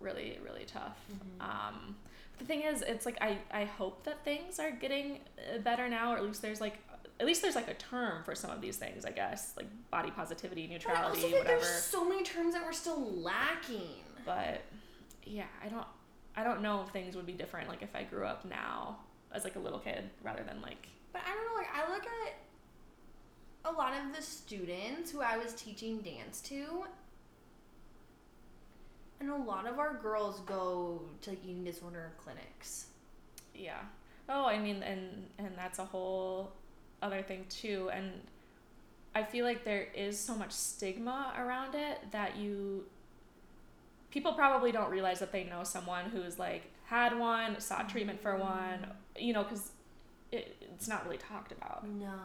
really 0.00 0.38
really 0.44 0.64
tough. 0.64 0.98
Mm-hmm. 1.12 1.40
Um, 1.42 1.96
the 2.38 2.44
thing 2.44 2.62
is, 2.62 2.82
it's 2.82 3.06
like 3.06 3.18
I 3.20 3.38
I 3.52 3.64
hope 3.64 4.04
that 4.04 4.24
things 4.24 4.58
are 4.58 4.70
getting 4.70 5.20
uh, 5.54 5.58
better 5.58 5.88
now, 5.88 6.12
or 6.12 6.16
at 6.16 6.24
least 6.24 6.42
there's 6.42 6.60
like 6.60 6.78
at 7.20 7.26
least 7.26 7.42
there's 7.42 7.54
like 7.54 7.68
a 7.68 7.74
term 7.74 8.24
for 8.24 8.34
some 8.34 8.50
of 8.50 8.60
these 8.60 8.76
things. 8.76 9.04
I 9.04 9.10
guess 9.10 9.52
like 9.56 9.66
body 9.90 10.10
positivity, 10.10 10.66
But 10.66 10.72
I 10.96 11.02
also 11.04 11.14
neutrality, 11.20 11.38
whatever. 11.38 11.60
there's 11.60 11.82
so 11.82 12.08
many 12.08 12.22
terms 12.24 12.54
that 12.54 12.64
we're 12.64 12.72
still 12.72 13.00
lacking. 13.00 14.02
but 14.26 14.62
yeah 15.26 15.44
i 15.64 15.68
don't 15.68 15.86
i 16.36 16.44
don't 16.44 16.60
know 16.60 16.82
if 16.82 16.88
things 16.90 17.16
would 17.16 17.24
be 17.24 17.32
different 17.32 17.66
like 17.66 17.80
if 17.82 17.94
i 17.96 18.02
grew 18.02 18.26
up 18.26 18.44
now 18.44 18.98
as 19.32 19.42
like 19.42 19.56
a 19.56 19.58
little 19.58 19.78
kid 19.78 20.04
rather 20.22 20.42
than 20.42 20.60
like 20.60 20.86
But 21.14 21.22
I 21.26 21.32
don't 21.34 21.46
know, 21.46 21.54
like 21.56 21.68
I 21.74 21.90
look 21.90 22.02
at 22.04 22.34
a 23.64 23.72
lot 23.72 23.92
of 23.94 24.14
the 24.14 24.22
students 24.22 25.10
who 25.10 25.20
I 25.20 25.36
was 25.36 25.54
teaching 25.54 25.98
dance 25.98 26.40
to, 26.42 26.84
and 29.20 29.30
a 29.30 29.36
lot 29.36 29.66
of 29.66 29.78
our 29.78 29.94
girls 29.94 30.40
go 30.40 31.02
to 31.22 31.30
like 31.30 31.38
eating 31.44 31.64
disorder 31.64 32.12
clinics. 32.18 32.86
yeah 33.54 33.80
oh 34.28 34.46
i 34.46 34.58
mean 34.58 34.82
and 34.82 35.26
and 35.38 35.52
that's 35.56 35.78
a 35.78 35.84
whole 35.84 36.52
other 37.02 37.22
thing 37.22 37.44
too 37.48 37.90
and 37.92 38.10
i 39.14 39.22
feel 39.22 39.44
like 39.44 39.64
there 39.64 39.88
is 39.94 40.18
so 40.18 40.34
much 40.34 40.50
stigma 40.52 41.32
around 41.38 41.74
it 41.74 41.98
that 42.10 42.36
you 42.36 42.84
people 44.10 44.32
probably 44.32 44.72
don't 44.72 44.90
realize 44.90 45.18
that 45.20 45.32
they 45.32 45.44
know 45.44 45.62
someone 45.62 46.06
who's 46.06 46.38
like 46.38 46.70
had 46.86 47.18
one 47.18 47.58
sought 47.60 47.88
treatment 47.88 48.20
for 48.20 48.36
one 48.36 48.80
mm. 48.80 48.92
you 49.18 49.32
know 49.32 49.42
because 49.42 49.72
it, 50.32 50.56
it's 50.60 50.88
not 50.88 51.04
really 51.04 51.18
talked 51.18 51.52
about 51.52 51.86
No. 51.88 52.18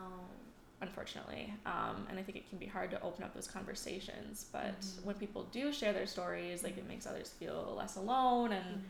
Unfortunately. 0.82 1.54
Um, 1.66 2.06
and 2.10 2.18
I 2.20 2.24
think 2.24 2.38
it 2.38 2.50
can 2.50 2.58
be 2.58 2.66
hard 2.66 2.90
to 2.92 3.02
open 3.02 3.24
up 3.24 3.34
those 3.34 3.48
conversations. 3.48 4.46
But 4.52 4.80
Mhm. 4.82 5.04
when 5.06 5.16
people 5.16 5.44
do 5.46 5.72
share 5.74 5.92
their 5.94 6.08
stories, 6.08 6.64
like 6.64 6.78
it 6.78 6.88
makes 6.88 7.06
others 7.06 7.30
feel 7.30 7.74
less 7.78 7.96
alone. 7.98 8.52
And 8.54 8.84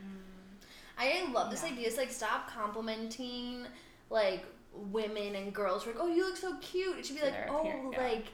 I 0.97 1.25
love 1.31 1.49
this 1.51 1.63
Yeah. 1.63 1.69
idea. 1.71 1.87
It's 1.87 1.97
like 1.97 2.11
stop 2.11 2.49
complimenting 2.49 3.65
like 4.09 4.45
women 4.73 5.35
and 5.35 5.53
girls. 5.53 5.85
Like, 5.87 5.95
oh, 5.99 6.07
you 6.07 6.25
look 6.25 6.37
so 6.37 6.55
cute. 6.57 6.97
It 6.99 7.05
should 7.05 7.15
be 7.15 7.23
like, 7.23 7.35
oh, 7.49 7.59
appear- 7.59 7.89
yeah. 7.93 8.03
like 8.11 8.25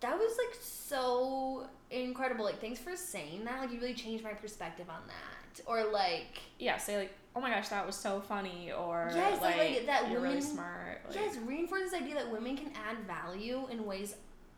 that 0.00 0.18
was 0.18 0.36
like 0.38 0.56
so 0.62 1.68
incredible. 1.90 2.44
Like, 2.44 2.60
thanks 2.60 2.80
for 2.80 2.96
saying 2.96 3.44
that. 3.44 3.60
Like, 3.60 3.70
you 3.70 3.80
really 3.80 3.94
changed 3.94 4.24
my 4.24 4.32
perspective 4.32 4.88
on 4.88 5.06
that. 5.08 5.39
Or 5.66 5.84
like, 5.92 6.38
yeah, 6.58 6.76
say 6.78 6.96
like, 6.98 7.12
oh 7.36 7.40
my 7.40 7.50
gosh, 7.50 7.68
that 7.68 7.86
was 7.86 7.96
so 7.96 8.20
funny, 8.20 8.72
or 8.72 9.10
Yes, 9.14 9.40
like, 9.40 9.56
like, 9.56 9.70
like, 9.76 9.86
that 9.86 10.10
you're 10.10 10.20
really 10.20 10.36
women- 10.36 10.50
smart. 10.50 11.00
Like, 11.08 11.14
yes, 11.16 11.36
reinforce 11.38 11.82
this 11.82 11.94
idea 11.94 12.14
that 12.16 12.30
women 12.30 12.56
can 12.56 12.72
add 12.88 12.98
value 13.06 13.66
in 13.70 13.84
ways 13.86 14.14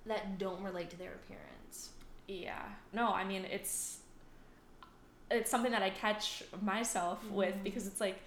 that 0.07 0.39
don't 0.39 0.63
relate 0.63 0.91
to 0.91 0.97
their 0.99 1.13
appearance. 1.15 1.91
Yeah. 2.29 2.63
No, 2.93 3.13
I 3.13 3.25
mean 3.25 3.45
it's 3.45 3.99
it's 5.31 5.51
something 5.51 5.73
that 5.73 5.83
I 5.83 5.91
catch 5.91 6.43
myself 6.61 7.25
with 7.31 7.55
Mhm. 7.55 7.63
because 7.65 7.87
it's 7.87 8.01
like 8.01 8.19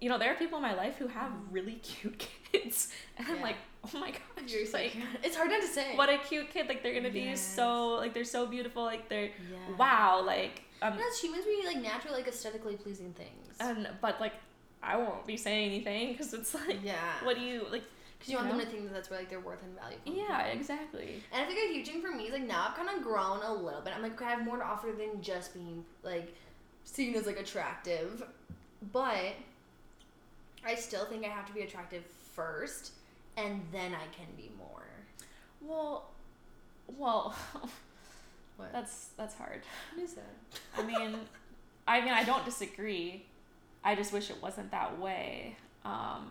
you 0.00 0.08
know, 0.08 0.16
there 0.18 0.32
are 0.32 0.36
people 0.36 0.56
in 0.56 0.62
my 0.62 0.72
life 0.72 0.96
who 0.96 1.08
have 1.08 1.30
really 1.50 1.74
cute 1.74 2.26
kids 2.52 2.88
and 3.18 3.26
I'm 3.28 3.42
like, 3.42 3.56
oh 3.84 3.98
my 3.98 4.10
gosh, 4.10 4.20
You're 4.46 4.70
like 4.72 4.92
cute. 4.92 5.04
it's 5.22 5.36
hard 5.36 5.50
not 5.50 5.60
to 5.60 5.66
say. 5.66 5.94
what 5.96 6.08
a 6.08 6.16
cute 6.18 6.48
kid. 6.50 6.68
Like 6.68 6.82
they're 6.82 6.94
gonna 6.94 7.10
be 7.12 7.36
so 7.36 7.94
like 7.96 8.14
they're 8.14 8.24
so 8.24 8.46
beautiful. 8.46 8.82
Like 8.84 9.08
they're 9.10 9.26
Yeah. 9.26 9.76
wow. 9.76 10.22
Like 10.24 10.62
um 10.82 10.94
as 10.94 11.20
humans, 11.20 11.44
we 11.46 11.66
like 11.66 11.82
naturally 11.82 12.18
like 12.18 12.28
aesthetically 12.28 12.76
pleasing 12.76 13.12
things. 13.12 13.56
and 13.60 13.88
but 14.00 14.20
like 14.20 14.34
I 14.82 14.96
won't 14.96 15.26
be 15.26 15.36
saying 15.36 15.66
anything 15.66 16.12
because 16.12 16.32
it's 16.32 16.54
like 16.54 16.78
yeah. 16.82 16.96
what 17.22 17.36
do 17.36 17.42
you 17.42 17.66
like? 17.70 17.84
Because 18.18 18.32
you 18.32 18.36
want 18.36 18.50
you 18.50 18.56
them 18.58 18.66
to 18.66 18.70
think 18.70 18.84
that 18.84 18.92
that's 18.92 19.08
where 19.08 19.18
like 19.18 19.30
their 19.30 19.40
worth 19.40 19.62
and 19.62 19.74
value. 19.78 19.96
Yeah, 20.04 20.50
from. 20.50 20.58
exactly. 20.58 21.22
And 21.32 21.42
I 21.42 21.46
think 21.46 21.58
a 21.58 21.72
huge 21.72 21.88
thing 21.88 22.02
for 22.02 22.10
me 22.10 22.24
is 22.24 22.32
like 22.32 22.46
now 22.46 22.68
I've 22.68 22.76
kind 22.76 22.88
of 22.94 23.02
grown 23.02 23.42
a 23.42 23.52
little 23.52 23.80
bit. 23.80 23.94
I'm 23.94 24.02
like 24.02 24.20
I 24.20 24.30
have 24.30 24.44
more 24.44 24.58
to 24.58 24.64
offer 24.64 24.88
than 24.96 25.22
just 25.22 25.54
being 25.54 25.84
like 26.02 26.34
seen 26.84 27.14
as 27.14 27.26
like 27.26 27.38
attractive, 27.38 28.22
but 28.92 29.34
I 30.64 30.74
still 30.74 31.04
think 31.06 31.24
I 31.24 31.28
have 31.28 31.46
to 31.46 31.52
be 31.52 31.62
attractive 31.62 32.04
first, 32.34 32.92
and 33.36 33.62
then 33.72 33.94
I 33.94 34.04
can 34.14 34.26
be 34.36 34.50
more. 34.58 34.84
Well, 35.60 36.10
well, 36.98 37.34
What? 38.60 38.72
that's 38.72 39.08
that's 39.16 39.34
hard. 39.34 39.62
What 39.94 40.04
is 40.04 40.14
that? 40.14 40.34
I 40.78 40.82
mean, 40.84 41.16
I 41.88 42.00
mean, 42.00 42.12
I 42.12 42.24
don't 42.24 42.44
disagree. 42.44 43.26
I 43.82 43.94
just 43.94 44.12
wish 44.12 44.30
it 44.30 44.36
wasn't 44.42 44.70
that 44.70 44.98
way. 45.00 45.56
Um, 45.84 46.26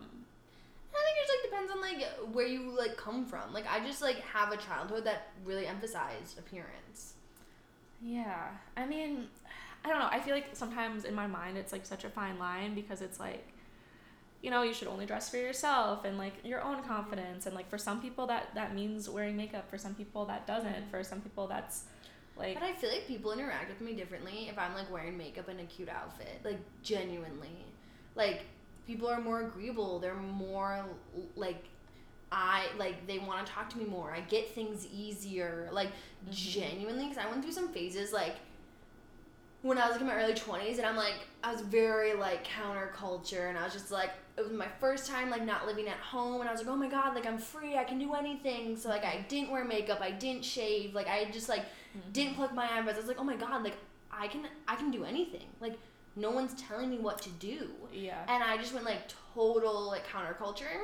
I 0.93 1.01
think 1.03 1.17
it 1.17 1.27
just 1.27 1.33
like 1.33 1.49
depends 1.49 1.71
on 1.71 1.81
like 1.81 2.35
where 2.35 2.47
you 2.47 2.75
like 2.77 2.97
come 2.97 3.25
from. 3.25 3.53
Like 3.53 3.65
I 3.69 3.85
just 3.85 4.01
like 4.01 4.19
have 4.21 4.51
a 4.51 4.57
childhood 4.57 5.03
that 5.05 5.29
really 5.45 5.65
emphasized 5.67 6.37
appearance. 6.39 7.13
yeah, 8.01 8.49
I 8.77 8.85
mean, 8.85 9.27
I 9.83 9.89
don't 9.89 9.99
know. 9.99 10.09
I 10.11 10.19
feel 10.19 10.33
like 10.35 10.49
sometimes 10.53 11.05
in 11.05 11.13
my 11.15 11.27
mind 11.27 11.57
it's 11.57 11.71
like 11.71 11.85
such 11.85 12.03
a 12.03 12.09
fine 12.09 12.37
line 12.39 12.75
because 12.75 13.01
it's 13.01 13.19
like, 13.19 13.47
you 14.41 14.51
know, 14.51 14.61
you 14.63 14.73
should 14.73 14.87
only 14.87 15.05
dress 15.05 15.29
for 15.29 15.37
yourself 15.37 16.05
and 16.05 16.17
like 16.17 16.33
your 16.43 16.61
own 16.61 16.83
confidence. 16.83 17.45
And 17.45 17.55
like 17.55 17.69
for 17.69 17.77
some 17.77 18.01
people 18.01 18.27
that 18.27 18.53
that 18.55 18.75
means 18.75 19.09
wearing 19.09 19.35
makeup. 19.35 19.69
For 19.69 19.77
some 19.77 19.95
people 19.95 20.25
that 20.25 20.45
doesn't. 20.47 20.89
For 20.91 21.03
some 21.03 21.21
people 21.21 21.47
that's 21.47 21.83
like 22.39 22.55
But 22.55 22.63
I 22.63 22.73
feel 22.73 22.89
like 22.89 23.05
people 23.07 23.31
interact 23.31 23.69
with 23.69 23.81
me 23.81 23.93
differently 23.93 24.47
if 24.49 24.57
I'm 24.57 24.73
like 24.73 24.91
wearing 24.91 25.17
makeup 25.17 25.47
and 25.49 25.59
a 25.59 25.65
cute 25.65 25.89
outfit. 25.89 26.39
Like 26.43 26.59
genuinely. 26.81 27.65
Like 28.15 28.45
people 28.87 29.07
are 29.07 29.21
more 29.21 29.41
agreeable. 29.41 29.99
They're 29.99 30.15
more 30.15 30.85
like 31.35 31.63
I 32.31 32.67
like 32.77 33.05
they 33.07 33.19
want 33.19 33.45
to 33.45 33.51
talk 33.51 33.69
to 33.71 33.77
me 33.77 33.85
more. 33.85 34.11
I 34.11 34.21
get 34.21 34.49
things 34.55 34.87
easier. 34.93 35.69
Like 35.71 35.89
Mhm. 36.27 36.31
genuinely 36.31 37.07
cuz 37.07 37.17
I 37.17 37.27
went 37.29 37.43
through 37.43 37.53
some 37.53 37.69
phases 37.69 38.13
like 38.13 38.35
when 39.61 39.77
I 39.77 39.83
was 39.87 39.91
like 39.93 40.01
in 40.01 40.07
my 40.07 40.15
early 40.15 40.33
20s 40.33 40.77
and 40.77 40.85
I'm 40.85 40.95
like 40.95 41.27
I 41.43 41.51
was 41.51 41.61
very 41.61 42.13
like 42.13 42.45
counterculture 42.47 43.49
and 43.49 43.57
I 43.57 43.63
was 43.65 43.73
just 43.73 43.91
like 43.91 44.11
it 44.37 44.41
was 44.41 44.51
my 44.53 44.67
first 44.79 45.05
time 45.05 45.29
like 45.29 45.43
not 45.43 45.67
living 45.67 45.89
at 45.89 45.97
home 45.97 46.39
and 46.39 46.49
I 46.49 46.53
was 46.53 46.61
like 46.61 46.69
oh 46.69 46.77
my 46.77 46.87
god 46.87 47.13
like 47.13 47.25
I'm 47.25 47.37
free 47.37 47.77
I 47.77 47.83
can 47.83 47.99
do 47.99 48.13
anything 48.13 48.77
so 48.77 48.87
like 48.87 49.03
I 49.03 49.25
didn't 49.27 49.51
wear 49.51 49.65
makeup 49.65 49.99
I 50.01 50.11
didn't 50.11 50.45
shave 50.45 50.95
like 50.95 51.07
I 51.09 51.25
just 51.25 51.49
like 51.49 51.65
Mhm. 51.97 52.13
didn't 52.13 52.35
pluck 52.35 52.53
my 52.53 52.69
eyebrows. 52.71 52.95
I 52.95 52.99
was 52.99 53.07
like, 53.07 53.19
oh 53.19 53.23
my 53.23 53.35
god, 53.35 53.63
like 53.63 53.77
I 54.11 54.27
can 54.27 54.47
I 54.67 54.75
can 54.75 54.91
do 54.91 55.03
anything. 55.05 55.47
Like 55.59 55.77
no 56.15 56.31
one's 56.31 56.53
telling 56.61 56.89
me 56.89 56.97
what 56.97 57.21
to 57.21 57.29
do. 57.29 57.69
yeah. 57.93 58.23
And 58.27 58.43
I 58.43 58.57
just 58.57 58.73
went 58.73 58.85
like 58.85 59.03
total 59.33 59.87
like 59.87 60.05
counterculture. 60.07 60.77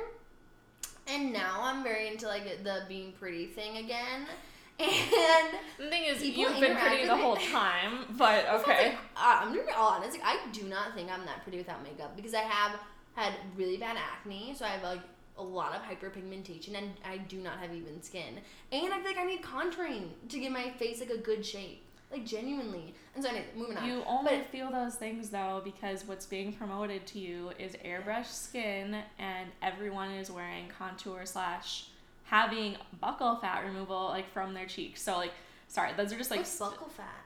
And 1.08 1.32
now 1.32 1.60
I'm 1.62 1.82
very 1.84 2.08
into 2.08 2.26
like 2.26 2.64
the 2.64 2.82
being 2.88 3.12
pretty 3.12 3.46
thing 3.46 3.76
again. 3.78 4.26
And 4.78 5.48
The 5.78 5.88
thing 5.88 6.04
is, 6.04 6.22
you've 6.22 6.60
been 6.60 6.76
pretty 6.76 7.06
the 7.06 7.16
whole 7.16 7.36
time, 7.36 8.04
but 8.18 8.46
okay. 8.60 8.88
like- 8.90 8.94
uh, 9.16 9.38
I'm 9.40 9.48
gonna 9.54 9.64
be 9.66 9.72
all 9.72 9.92
honest. 9.92 10.18
Like, 10.18 10.26
I 10.26 10.50
do 10.52 10.64
not 10.64 10.94
think 10.94 11.10
I'm 11.10 11.24
that 11.24 11.42
pretty 11.44 11.56
without 11.58 11.82
makeup 11.82 12.14
because 12.14 12.34
I 12.34 12.40
have 12.42 12.78
had 13.14 13.32
really 13.56 13.78
bad 13.78 13.96
acne, 13.96 14.54
so 14.54 14.66
I 14.66 14.68
have 14.68 14.82
like 14.82 15.00
a 15.38 15.42
lot 15.42 15.74
of 15.74 15.82
hyperpigmentation, 15.82 16.76
and 16.76 16.90
I 17.04 17.18
do 17.18 17.38
not 17.38 17.58
have 17.58 17.72
even 17.74 18.02
skin. 18.02 18.38
And 18.72 18.92
I 18.92 18.98
feel 18.98 19.06
like 19.06 19.18
I 19.18 19.24
need 19.24 19.42
contouring 19.42 20.08
to 20.28 20.38
give 20.38 20.52
my 20.52 20.70
face 20.70 21.00
like 21.00 21.10
a 21.10 21.18
good 21.18 21.44
shape, 21.44 21.82
like 22.10 22.24
genuinely. 22.24 22.94
And 23.14 23.22
so, 23.22 23.30
anyway, 23.30 23.46
moving 23.56 23.76
on. 23.76 23.86
You 23.86 24.02
only 24.06 24.36
But- 24.38 24.46
feel 24.46 24.70
those 24.70 24.94
things 24.96 25.30
though 25.30 25.60
because 25.64 26.04
what's 26.04 26.26
being 26.26 26.52
promoted 26.52 27.06
to 27.08 27.18
you 27.18 27.50
is 27.58 27.74
airbrush 27.84 28.26
skin, 28.26 29.02
and 29.18 29.50
everyone 29.62 30.10
is 30.12 30.30
wearing 30.30 30.68
contour 30.68 31.26
slash 31.26 31.88
having 32.24 32.76
buccal 33.02 33.40
fat 33.40 33.64
removal 33.64 34.06
like 34.08 34.30
from 34.32 34.54
their 34.54 34.66
cheeks. 34.66 35.02
So 35.02 35.16
like, 35.16 35.32
sorry, 35.68 35.92
those 35.96 36.12
are 36.12 36.18
just 36.18 36.30
like 36.30 36.40
What's 36.40 36.58
buccal 36.58 36.90
fat? 36.90 37.24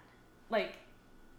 like 0.50 0.74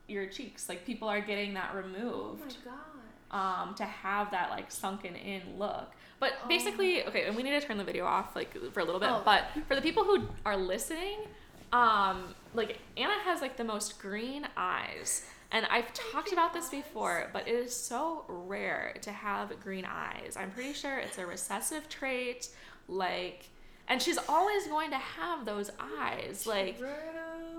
your 0.07 0.25
cheeks. 0.25 0.67
Like 0.69 0.85
people 0.85 1.07
are 1.09 1.21
getting 1.21 1.53
that 1.55 1.75
removed. 1.75 2.41
Oh 2.41 2.69
my 2.69 2.71
god. 2.71 3.67
um, 3.69 3.75
to 3.75 3.83
have 3.85 4.31
that 4.31 4.49
like 4.49 4.71
sunken 4.71 5.15
in 5.15 5.57
look. 5.57 5.91
But 6.21 6.33
Oh. 6.43 6.47
basically, 6.47 7.03
okay, 7.07 7.25
and 7.25 7.35
we 7.35 7.43
need 7.43 7.59
to 7.59 7.67
turn 7.67 7.77
the 7.77 7.83
video 7.83 8.05
off 8.05 8.35
like 8.35 8.55
for 8.71 8.79
a 8.79 8.85
little 8.85 9.01
bit. 9.01 9.09
Oh. 9.11 9.21
But 9.25 9.45
for 9.67 9.75
the 9.75 9.81
people 9.81 10.03
who 10.05 10.27
are 10.45 10.55
listening, 10.55 11.17
um, 11.73 12.33
like 12.53 12.77
Anna 12.95 13.19
has 13.25 13.41
like 13.41 13.57
the 13.57 13.63
most 13.65 13.99
green 13.99 14.47
eyes. 14.55 15.25
And 15.51 15.65
I've 15.65 15.91
talked 15.93 16.31
about 16.31 16.53
this 16.53 16.69
before, 16.69 17.29
but 17.33 17.45
it 17.47 17.55
is 17.55 17.75
so 17.75 18.23
rare 18.29 18.95
to 19.01 19.11
have 19.11 19.59
green 19.61 19.83
eyes. 19.85 20.37
I'm 20.39 20.51
pretty 20.51 20.71
sure 20.71 20.97
it's 20.99 21.17
a 21.17 21.25
recessive 21.25 21.89
trait, 21.89 22.47
like, 22.87 23.49
and 23.89 24.01
she's 24.01 24.17
always 24.29 24.67
going 24.67 24.91
to 24.91 24.97
have 24.97 25.43
those 25.43 25.69
eyes, 25.99 26.47
like, 26.47 26.77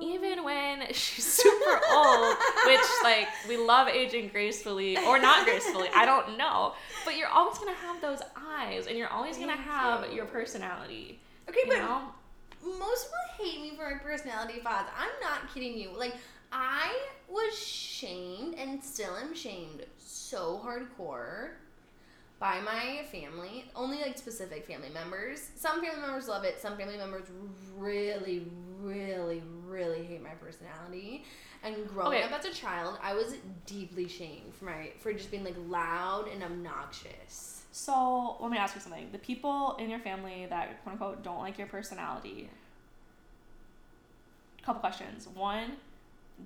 even 0.03 0.43
when 0.45 0.87
she's 0.93 1.25
super 1.43 1.81
old, 1.93 2.37
which 2.67 2.81
like 3.05 3.29
we 3.49 3.57
love 3.57 3.89
aging 3.89 4.29
gracefully 4.29 4.97
or 4.99 5.19
not 5.19 5.45
gracefully, 5.45 5.89
I 5.95 6.05
don't 6.05 6.37
know. 6.37 6.75
But 7.05 7.17
you're 7.17 7.29
always 7.29 7.59
gonna 7.59 7.73
have 7.73 8.01
those 8.01 8.21
eyes, 8.37 8.87
and 8.87 8.99
you're 8.99 9.09
always 9.09 9.39
gonna 9.39 9.57
have 9.57 10.09
you. 10.11 10.17
your 10.17 10.25
personality. 10.27 11.21
Okay, 11.49 11.61
You 11.67 11.73
but 11.73 11.79
know? 11.79 12.01
most 12.79 13.09
people 13.39 13.51
hate 13.51 13.61
me 13.63 13.77
for 13.77 13.91
my 13.91 13.99
personality 13.99 14.61
flaws. 14.61 14.87
I'm 14.97 15.11
not 15.21 15.53
kidding 15.55 15.77
you. 15.79 15.91
Like 15.97 16.15
I 16.53 16.93
was 17.29 17.57
shamed 17.59 18.55
and 18.57 18.83
still 18.83 19.17
am 19.17 19.35
shamed 19.35 19.85
so 19.99 20.61
hardcore 20.65 21.51
by 22.39 22.61
my 22.61 23.05
family. 23.11 23.65
Only 23.75 24.01
like 24.01 24.19
specific 24.19 24.67
family 24.67 24.91
members. 24.91 25.49
Some 25.57 25.81
family 25.83 26.01
members 26.01 26.29
love 26.29 26.45
it. 26.45 26.61
Some 26.61 26.77
family 26.77 26.97
members 26.97 27.25
really, 27.77 28.47
really, 28.83 29.43
really 29.67 30.05
hate 30.05 30.23
my 30.23 30.31
personality. 30.31 31.25
And 31.65 31.89
growing 31.89 32.19
Okay. 32.19 32.23
up 32.25 32.33
as 32.39 32.45
a 32.45 32.53
child, 32.53 32.99
I 33.03 33.15
was 33.15 33.35
deeply 33.67 34.09
shamed 34.09 34.55
for 34.55 34.65
my 34.67 34.91
for 34.99 35.13
just 35.13 35.31
being 35.31 35.45
like 35.45 35.55
loud 35.69 36.27
and 36.33 36.43
obnoxious. 36.43 37.65
So 37.71 38.37
let 38.41 38.51
me 38.51 38.59
ask 38.59 38.75
you 38.75 38.81
something. 38.81 39.11
The 39.13 39.19
people 39.19 39.77
in 39.79 39.89
your 39.89 40.01
family 40.01 40.47
that 40.51 40.83
quote 40.83 40.93
unquote 40.95 41.23
don't 41.23 41.39
like 41.39 41.59
your 41.59 41.69
personality. 41.69 42.51
Couple 44.65 44.81
questions. 44.81 45.27
One, 45.29 45.73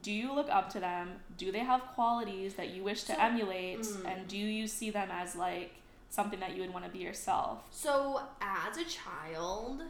do 0.03 0.13
you 0.13 0.33
look 0.35 0.49
up 0.51 0.71
to 0.73 0.81
them? 0.81 1.21
Do 1.37 1.51
they 1.53 1.59
have 1.61 1.81
qualities 1.95 2.55
that 2.55 2.71
you 2.71 2.83
wish 2.83 3.05
to 3.05 3.15
So- 3.15 3.21
emulate? 3.21 3.81
mm. 3.81 4.05
And 4.07 4.29
do 4.29 4.37
you 4.37 4.67
see 4.67 4.91
them 4.91 5.11
as 5.11 5.35
like 5.37 5.75
something 6.11 6.41
that 6.41 6.55
you 6.55 6.63
would 6.63 6.73
want 6.73 6.85
to 6.85 6.91
be 6.91 6.99
yourself? 6.99 7.67
So 7.71 8.23
as 8.41 8.77
a 8.77 8.85
child, 8.85 9.83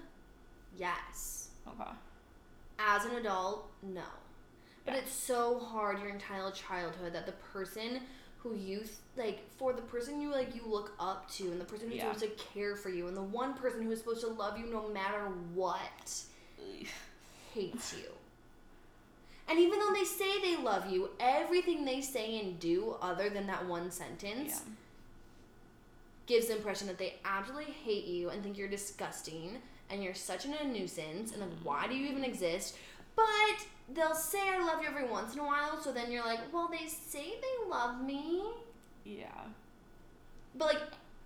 yes. 0.76 1.50
Okay. 1.68 1.90
As 2.78 3.04
an 3.04 3.16
adult, 3.16 3.70
no. 3.82 4.02
But 4.84 4.94
Yeah. 4.94 5.00
it's 5.00 5.12
so 5.12 5.58
hard 5.58 5.98
your 6.00 6.08
entire 6.10 6.50
childhood 6.52 7.12
that 7.12 7.26
the 7.26 7.32
person 7.32 8.02
who 8.38 8.54
you 8.54 8.84
like 9.16 9.40
for 9.56 9.72
the 9.72 9.82
person 9.82 10.20
you 10.20 10.30
like 10.30 10.54
you 10.54 10.62
look 10.64 10.92
up 11.00 11.28
to 11.32 11.50
and 11.50 11.60
the 11.60 11.64
person 11.64 11.88
who's 11.88 11.96
Yeah. 11.96 12.12
supposed 12.12 12.38
to 12.38 12.44
care 12.44 12.76
for 12.76 12.90
you 12.90 13.08
and 13.08 13.16
the 13.16 13.22
one 13.22 13.54
person 13.54 13.82
who 13.82 13.90
is 13.90 13.98
supposed 13.98 14.20
to 14.20 14.28
love 14.28 14.56
you 14.58 14.66
no 14.66 14.88
matter 14.88 15.24
what 15.54 16.22
hates 17.54 17.94
you. 17.94 18.12
And 19.48 19.58
even 19.58 19.78
though 19.78 19.92
they 19.92 20.04
say 20.04 20.40
they 20.40 20.56
love 20.56 20.90
you, 20.90 21.10
everything 21.18 21.84
they 21.84 22.00
say 22.00 22.38
and 22.40 22.58
do 22.60 22.96
other 23.00 23.28
than 23.30 23.46
that 23.46 23.66
one 23.66 23.90
sentence 23.90 24.62
Yeah. 24.66 24.72
gives 26.26 26.48
the 26.48 26.56
impression 26.56 26.86
that 26.88 26.98
they 26.98 27.18
absolutely 27.24 27.72
hate 27.72 28.04
you 28.04 28.30
and 28.30 28.42
think 28.42 28.58
you're 28.58 28.68
disgusting 28.68 29.62
and 29.90 30.02
you're 30.02 30.14
such 30.14 30.44
a 30.44 30.66
nuisance 30.66 31.32
and 31.32 31.40
like 31.40 31.50
why 31.62 31.86
do 31.86 31.94
you 31.94 32.08
even 32.08 32.24
exist? 32.24 32.76
But 33.14 33.66
they'll 33.94 34.14
say 34.14 34.40
i 34.40 34.58
love 34.58 34.82
you 34.82 34.88
every 34.88 35.06
once 35.06 35.34
in 35.34 35.38
a 35.38 35.44
while 35.44 35.80
so 35.80 35.92
then 35.92 36.10
you're 36.10 36.24
like 36.24 36.40
well 36.52 36.68
they 36.68 36.86
say 36.88 37.34
they 37.40 37.68
love 37.70 38.02
me. 38.04 38.42
Yeah. 39.04 39.26
but 40.56 40.74
like 40.74 40.82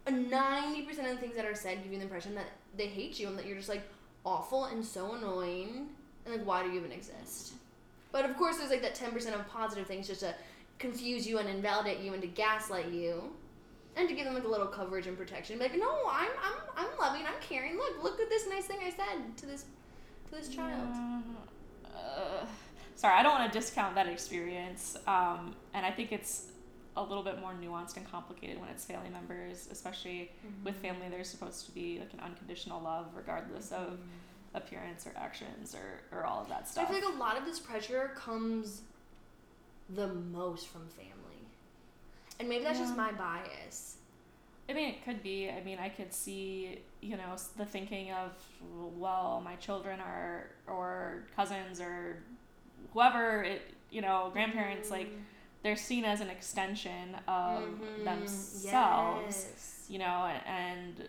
90% 0.07 0.88
of 0.90 0.96
the 0.96 1.16
things 1.16 1.37
that 1.37 1.44
are 1.46 1.55
said 1.55 1.83
give 1.83 1.92
you 1.92 1.99
the 1.99 2.05
impression 2.05 2.35
that 2.35 2.46
they 2.77 2.87
hate 2.87 3.18
you 3.18 3.29
and 3.29 3.38
that 3.38 3.46
you're 3.46 3.57
just 3.57 3.68
like 3.68 3.83
awful 4.25 4.66
and 4.66 4.85
so 4.85 5.14
annoying 5.14 5.88
and 6.27 6.35
like 6.35 6.46
why 6.46 6.62
do 6.62 6.68
you 6.70 6.79
even 6.79 6.92
exist? 6.92 7.55
But 8.12 8.25
of 8.29 8.37
course 8.37 8.59
there's 8.59 8.70
like 8.70 8.83
that 8.83 8.94
10% 8.94 9.35
of 9.35 9.49
positive 9.49 9.87
things 9.87 10.07
just 10.09 10.20
to 10.20 10.35
confuse 10.79 11.27
you 11.27 11.38
and 11.38 11.49
invalidate 11.49 12.01
you 12.01 12.12
and 12.12 12.20
to 12.23 12.29
gaslight 12.29 12.90
you 12.90 13.33
and 13.96 14.09
to 14.09 14.14
give 14.14 14.24
them 14.24 14.35
like 14.35 14.44
a 14.44 14.48
little 14.48 14.66
coverage 14.66 15.07
and 15.07 15.16
protection 15.18 15.59
like 15.59 15.76
no 15.76 15.90
i'm 16.11 16.31
i'm 16.42 16.59
i'm 16.76 16.98
loving 16.98 17.22
i'm 17.26 17.40
caring 17.40 17.76
look 17.76 18.03
look 18.03 18.20
at 18.20 18.29
this 18.29 18.48
nice 18.48 18.66
thing 18.66 18.79
i 18.85 18.90
said 18.90 19.37
to 19.37 19.46
this 19.46 19.64
to 20.29 20.37
this 20.37 20.48
child 20.48 20.88
Mm, 20.92 21.22
uh, 21.94 22.44
sorry, 22.96 23.14
I 23.18 23.22
don't 23.22 23.33
want 23.38 23.53
to 23.53 23.59
discount 23.59 23.94
that 23.94 24.07
experience. 24.07 24.96
Um, 25.07 25.55
and 25.74 25.85
I 25.85 25.90
think 25.90 26.12
it's 26.12 26.46
a 26.96 27.03
little 27.03 27.22
bit 27.22 27.40
more 27.40 27.53
nuanced 27.53 27.96
and 27.96 28.11
complicated 28.11 28.61
when 28.61 28.68
it's 28.68 28.85
family 28.85 29.11
members, 29.11 29.68
especially 29.70 30.31
with 30.64 30.76
family. 30.76 31.09
There's 31.11 31.29
supposed 31.29 31.66
to 31.66 31.72
be 31.72 31.98
like 31.98 32.12
an 32.12 32.20
unconditional 32.20 32.81
love, 32.83 33.07
regardless 33.14 33.72
of 33.72 33.98
appearance 34.55 35.07
or 35.07 35.12
actions 35.16 35.74
or, 35.74 36.16
or 36.16 36.24
all 36.26 36.40
of 36.42 36.48
that 36.48 36.68
stuff. 36.68 36.90
I 36.90 36.92
feel 36.92 37.09
like 37.09 37.14
a 37.14 37.18
lot 37.18 37.38
of 37.38 37.44
this 37.44 37.59
pressure 37.61 38.12
comes 38.16 38.83
the 39.88 40.09
most 40.09 40.68
from 40.68 40.87
family. 40.88 41.11
And 42.40 42.48
maybe 42.48 42.64
that's 42.64 42.79
just 42.79 42.96
my 42.96 43.12
bias. 43.12 43.96
I 44.68 44.72
mean, 44.72 44.88
it 44.88 45.05
could 45.05 45.22
be. 45.22 45.50
I 45.50 45.62
mean, 45.62 45.79
I 45.79 45.90
could 45.90 46.12
see, 46.12 46.79
you 47.03 47.16
know, 47.16 47.37
the 47.59 47.66
thinking 47.66 48.12
of, 48.12 48.33
well, 48.96 49.42
my 49.44 49.57
children 49.57 50.00
are, 50.00 50.46
or 50.66 51.24
cousins 51.37 51.81
or 51.81 52.22
whoever, 52.94 53.42
it, 53.42 53.62
you 53.90 54.00
know, 54.00 54.31
grandparents, 54.33 54.90
like, 54.90 55.12
they're 55.62 55.76
seen 55.76 56.05
as 56.05 56.20
an 56.22 56.31
extension 56.31 57.14
of 57.29 57.64
Mhm. 57.64 58.05
themselves, 58.05 59.46
Yes. 59.50 59.87
you 59.90 59.98
know, 59.98 60.33
and 60.46 61.09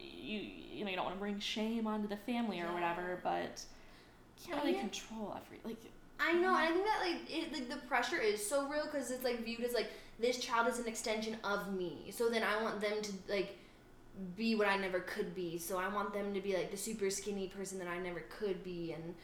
you, 0.00 0.38
you 0.38 0.84
know, 0.84 0.90
you 0.90 0.96
don't 0.96 1.04
want 1.04 1.16
to 1.16 1.20
bring 1.20 1.38
shame 1.38 1.86
onto 1.86 2.08
the 2.08 2.16
family 2.16 2.60
or 2.60 2.72
whatever, 2.72 3.20
but 3.22 3.62
you 4.38 4.46
can't 4.46 4.58
really 4.64 4.74
Yeah. 4.74 4.80
control 4.80 5.36
every, 5.36 5.60
like, 5.64 5.82
I 6.18 6.32
know, 6.32 6.48
and 6.56 6.56
I 6.56 6.72
think 6.72 6.86
that 6.86 7.00
like 7.02 7.30
it, 7.30 7.52
like 7.52 7.68
the 7.68 7.86
pressure 7.88 8.16
is 8.18 8.44
so 8.48 8.68
real 8.68 8.86
because 8.86 9.10
it's 9.10 9.22
like 9.22 9.44
viewed 9.44 9.60
as 9.60 9.74
like 9.74 9.90
this 10.18 10.38
child 10.38 10.68
is 10.68 10.78
an 10.78 10.86
extension 10.88 11.36
of 11.44 11.72
me. 11.74 12.10
So 12.10 12.28
then 12.28 12.42
I 12.42 12.62
want 12.62 12.80
them 12.80 13.02
to 13.02 13.12
like 13.28 13.58
be 14.36 14.54
what 14.54 14.68
I 14.68 14.76
never 14.76 15.00
could 15.00 15.34
be. 15.34 15.58
So 15.58 15.78
I 15.78 15.88
want 15.88 16.12
them 16.14 16.32
to 16.34 16.40
be 16.40 16.54
like 16.54 16.70
the 16.70 16.76
super 16.76 17.10
skinny 17.10 17.48
person 17.48 17.78
that 17.78 17.88
I 17.88 17.98
never 17.98 18.20
could 18.30 18.62
be. 18.64 18.92
And 18.92 19.14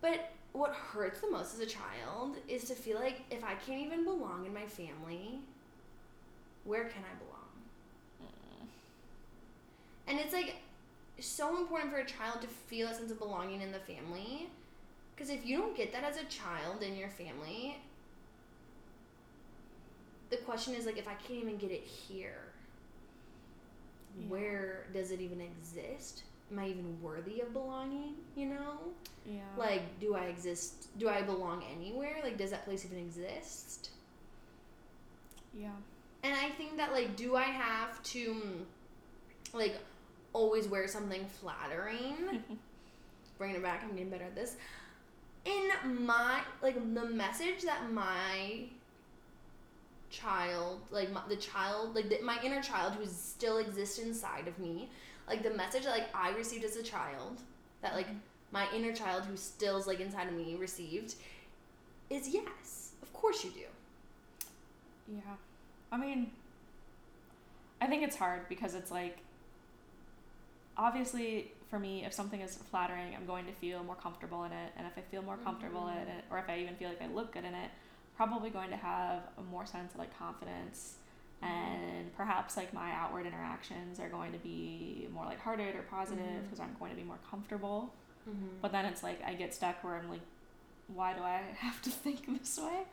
but 0.00 0.30
what 0.52 0.72
hurts 0.72 1.20
the 1.20 1.30
most 1.30 1.54
as 1.54 1.60
a 1.60 1.66
child 1.66 2.36
is 2.48 2.64
to 2.64 2.74
feel 2.74 2.98
like 2.98 3.22
if 3.30 3.42
I 3.44 3.54
can't 3.54 3.80
even 3.80 4.04
belong 4.04 4.46
in 4.46 4.54
my 4.54 4.66
family, 4.66 5.40
where 6.64 6.84
can 6.84 7.02
I 7.02 7.14
belong? 7.18 7.48
mm, 8.22 8.66
And 10.06 10.18
it's 10.20 10.32
like 10.32 10.56
so 11.20 11.56
important 11.58 11.92
for 11.92 11.98
a 11.98 12.04
child 12.06 12.40
to 12.42 12.48
feel 12.48 12.88
a 12.88 12.94
sense 12.94 13.10
of 13.10 13.18
belonging 13.18 13.62
in 13.62 13.72
the 13.72 13.78
family. 13.78 14.48
Because 15.14 15.30
if 15.30 15.46
you 15.46 15.56
don't 15.58 15.76
get 15.76 15.92
that 15.92 16.02
as 16.04 16.16
a 16.16 16.24
child 16.24 16.82
in 16.82 16.96
your 16.96 17.08
family, 17.08 17.78
the 20.36 20.42
question 20.44 20.74
is 20.74 20.86
like, 20.86 20.98
if 20.98 21.06
I 21.08 21.14
can't 21.14 21.40
even 21.40 21.56
get 21.56 21.70
it 21.70 21.82
here, 21.82 22.42
Yeah. 24.18 24.26
where 24.28 24.86
does 24.92 25.10
it 25.10 25.20
even 25.20 25.40
exist? 25.40 26.22
Am 26.50 26.58
I 26.58 26.68
even 26.68 27.00
worthy 27.02 27.40
of 27.40 27.52
belonging? 27.52 28.14
You 28.36 28.46
know? 28.50 28.78
yeah. 29.26 29.40
Like, 29.56 29.98
do 30.00 30.14
I 30.14 30.24
exist? 30.26 30.88
Do 30.98 31.08
I 31.08 31.22
belong 31.22 31.64
anywhere? 31.74 32.16
Like, 32.22 32.36
does 32.36 32.50
that 32.50 32.64
place 32.64 32.84
even 32.84 32.98
exist? 32.98 33.90
yeah. 35.56 35.70
And 36.24 36.34
I 36.34 36.48
think 36.50 36.76
that 36.78 36.92
like, 36.92 37.16
do 37.16 37.36
I 37.36 37.42
have 37.44 38.02
to 38.04 38.64
like 39.52 39.76
always 40.32 40.66
wear 40.66 40.88
something 40.88 41.24
flattering? 41.26 42.42
Bringing 43.38 43.56
it 43.56 43.62
back, 43.62 43.82
I'm 43.84 43.90
getting 43.90 44.10
better 44.10 44.24
at 44.24 44.34
this. 44.34 44.56
In 45.44 45.70
my 46.06 46.40
like 46.62 46.74
the 46.94 47.04
message 47.04 47.62
that 47.64 47.92
my 47.92 48.64
child, 50.14 50.80
like 50.90 51.10
my, 51.12 51.20
the 51.28 51.36
child, 51.36 51.94
like 51.94 52.08
the, 52.08 52.20
my 52.22 52.38
inner 52.44 52.62
child 52.62 52.94
who 52.94 53.06
still 53.06 53.58
exists 53.58 53.98
inside 53.98 54.46
of 54.46 54.58
me, 54.58 54.88
like 55.28 55.42
the 55.42 55.50
message 55.50 55.84
that 55.84 55.90
like 55.90 56.08
I 56.14 56.30
received 56.30 56.64
as 56.64 56.76
a 56.76 56.82
child, 56.82 57.40
that 57.82 57.94
like 57.94 58.06
my 58.52 58.66
inner 58.74 58.92
child 58.92 59.24
who 59.24 59.36
still's 59.36 59.86
like 59.86 60.00
inside 60.00 60.28
of 60.28 60.34
me 60.34 60.54
received, 60.54 61.14
is 62.10 62.28
yes, 62.28 62.92
of 63.02 63.12
course 63.12 63.44
you 63.44 63.50
do. 63.50 65.14
Yeah. 65.16 65.34
I 65.90 65.96
mean, 65.96 66.30
I 67.80 67.86
think 67.86 68.02
it's 68.02 68.16
hard 68.16 68.48
because 68.48 68.74
it's 68.74 68.90
like, 68.90 69.18
obviously, 70.76 71.52
for 71.70 71.78
me, 71.78 72.04
if 72.04 72.12
something 72.12 72.40
is 72.40 72.56
flattering, 72.70 73.14
I'm 73.16 73.26
going 73.26 73.46
to 73.46 73.52
feel 73.52 73.82
more 73.82 73.96
comfortable 73.96 74.44
in 74.44 74.52
it. 74.52 74.72
And 74.76 74.86
if 74.86 74.92
I 74.96 75.00
feel 75.10 75.22
more 75.22 75.36
comfortable 75.38 75.88
in 75.88 75.94
mm-hmm. 75.94 76.18
it, 76.18 76.24
or 76.30 76.38
if 76.38 76.48
I 76.48 76.58
even 76.60 76.76
feel 76.76 76.88
like 76.88 77.02
I 77.02 77.08
look 77.08 77.32
good 77.32 77.44
in 77.44 77.54
it, 77.54 77.70
probably 78.16 78.50
going 78.50 78.70
to 78.70 78.76
have 78.76 79.22
a 79.38 79.42
more 79.42 79.66
sense 79.66 79.92
of 79.92 79.98
like 79.98 80.16
confidence. 80.18 80.96
And 81.42 82.14
perhaps 82.16 82.56
like 82.56 82.72
my 82.72 82.90
outward 82.92 83.26
interactions 83.26 84.00
are 84.00 84.08
going 84.08 84.32
to 84.32 84.38
be 84.38 85.08
more 85.12 85.26
lighthearted 85.26 85.74
or 85.74 85.82
positive 85.82 86.42
because 86.44 86.58
I'm 86.58 86.74
going 86.78 86.90
to 86.90 86.96
be 86.96 87.02
more 87.04 87.18
comfortable. 87.30 87.92
Mm-hmm. 88.28 88.46
But 88.62 88.72
then 88.72 88.86
it's 88.86 89.02
like 89.02 89.22
I 89.26 89.34
get 89.34 89.52
stuck 89.52 89.84
where 89.84 89.96
I'm 89.96 90.08
like, 90.08 90.22
why 90.86 91.12
do 91.12 91.22
I 91.22 91.42
have 91.58 91.82
to 91.82 91.90
think 91.90 92.26
this 92.40 92.58
way? 92.58 92.84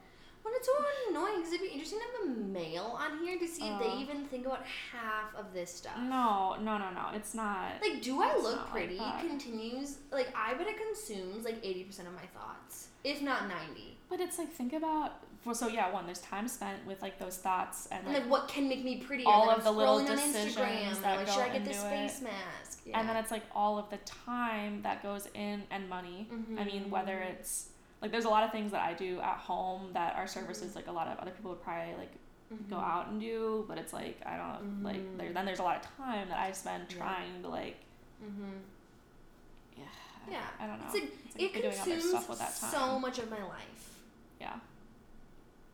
Well, 0.43 0.53
it's 0.57 0.67
so 0.67 0.73
annoying 1.09 1.37
because 1.37 1.53
it'd 1.53 1.65
be 1.67 1.71
interesting 1.71 1.99
to 1.99 2.05
have 2.27 2.37
a 2.37 2.39
male 2.41 2.97
on 2.99 3.19
here 3.19 3.37
to 3.37 3.47
see 3.47 3.63
if 3.67 3.73
Uh. 3.73 3.79
they 3.79 3.93
even 3.97 4.25
think 4.25 4.45
about 4.45 4.63
half 4.65 5.35
of 5.35 5.53
this 5.53 5.73
stuff. 5.75 5.97
No, 5.99 6.55
no, 6.59 6.77
no, 6.77 6.89
no. 6.89 7.09
It's 7.13 7.33
not. 7.33 7.73
Like, 7.81 8.01
do 8.01 8.21
I 8.21 8.35
look 8.37 8.55
not 8.55 8.63
like 8.63 8.71
pretty? 8.71 9.01
continues 9.27 9.97
like 10.11 10.29
I 10.35 10.53
bet 10.55 10.67
it 10.67 10.77
consumes 10.77 11.45
like 11.45 11.57
eighty 11.63 11.83
percent 11.83 12.07
of 12.07 12.13
my 12.15 12.25
thoughts, 12.33 12.87
if 13.03 13.21
not 13.21 13.47
ninety. 13.47 13.97
But 14.09 14.19
it's 14.19 14.37
like 14.39 14.51
think 14.51 14.73
about 14.73 15.13
well, 15.45 15.55
so 15.55 15.67
yeah, 15.67 15.91
one 15.91 16.05
there's 16.05 16.19
time 16.21 16.47
spent 16.47 16.85
with 16.85 17.01
like 17.01 17.17
those 17.17 17.37
thoughts 17.37 17.87
and 17.91 18.03
And 18.05 18.13
like, 18.13 18.23
like, 18.23 18.31
what 18.31 18.47
can 18.47 18.67
make 18.69 18.83
me 18.83 18.97
prettier? 18.97 19.27
all 19.27 19.49
of 19.49 19.57
I'm 19.59 19.63
the 19.63 19.71
little 19.71 19.99
decisions 19.99 20.55
Instagram. 20.55 21.01
that 21.01 21.17
like, 21.17 21.25
go 21.25 21.31
should 21.33 21.41
I 21.41 21.49
get 21.49 21.65
this 21.65 21.77
into 21.83 21.87
it. 21.95 21.97
face 22.09 22.21
mask? 22.21 22.81
Yeah. 22.85 22.99
and 22.99 23.07
then 23.09 23.15
it's 23.15 23.31
like 23.31 23.43
all 23.55 23.77
of 23.79 23.89
the 23.89 23.97
time 23.97 24.81
that 24.83 25.01
goes 25.03 25.27
in 25.33 25.63
and 25.71 25.87
money. 25.89 26.27
I 26.59 26.63
mean, 26.63 26.89
whether 26.91 27.13
Mhm. 27.15 27.29
it's 27.31 27.69
like 28.01 28.11
there's 28.11 28.25
a 28.25 28.29
lot 28.29 28.43
of 28.43 28.51
things 28.51 28.71
that 28.71 28.81
I 28.83 28.93
do 28.93 29.19
at 29.19 29.37
home 29.37 29.91
that 29.93 30.15
are 30.15 30.23
Mm-hmm. 30.25 30.39
services 30.39 30.75
like 30.75 30.87
a 30.87 30.91
lot 30.91 31.07
of 31.07 31.17
other 31.19 31.31
people 31.31 31.51
would 31.51 31.61
probably 31.63 31.93
like 31.97 32.11
go 32.69 32.75
Mhm. 32.77 32.83
out 32.83 33.07
and 33.07 33.21
do, 33.21 33.63
but 33.67 33.77
it's 33.77 33.93
like 33.93 34.19
I 34.25 34.37
don't 34.37 34.83
like 34.83 34.97
Mhm. 34.97 35.17
there. 35.17 35.31
Then 35.33 35.45
there's 35.45 35.59
a 35.59 35.63
lot 35.63 35.77
of 35.77 35.97
time 35.97 36.27
that 36.29 36.37
I 36.39 36.51
spend 36.51 36.85
Yeah. 36.91 36.97
trying 36.97 37.41
to 37.43 37.47
like 37.49 37.77
Mm-hmm. 38.23 38.57
yeah. 39.77 39.83
Yeah. 40.29 40.47
I 40.59 40.67
don't 40.67 40.79
know. 40.79 40.85
It's 40.85 40.93
like 40.95 41.03
It's 41.03 41.35
like 41.35 41.43
it 41.43 41.55
we're 41.55 41.61
doing 41.61 41.79
other 41.81 41.91
consumes 41.91 42.09
stuff 42.09 42.29
with 42.29 42.39
that 42.39 42.55
time. 42.55 42.71
so 42.71 42.99
much 42.99 43.19
of 43.19 43.29
my 43.29 43.43
life. 43.43 43.99
yeah. 44.39 44.59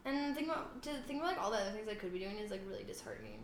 And 0.05 0.35
think 0.35 0.47
about 0.47 0.81
to 0.83 0.93
think 1.07 1.19
about 1.21 1.33
like 1.35 1.41
all 1.43 1.51
the 1.51 1.57
other 1.57 1.71
things 1.71 1.87
I 1.89 1.95
could 1.95 2.13
be 2.13 2.19
doing 2.19 2.37
is 2.37 2.51
like 2.51 2.61
really 2.67 2.83
disheartening. 2.83 3.43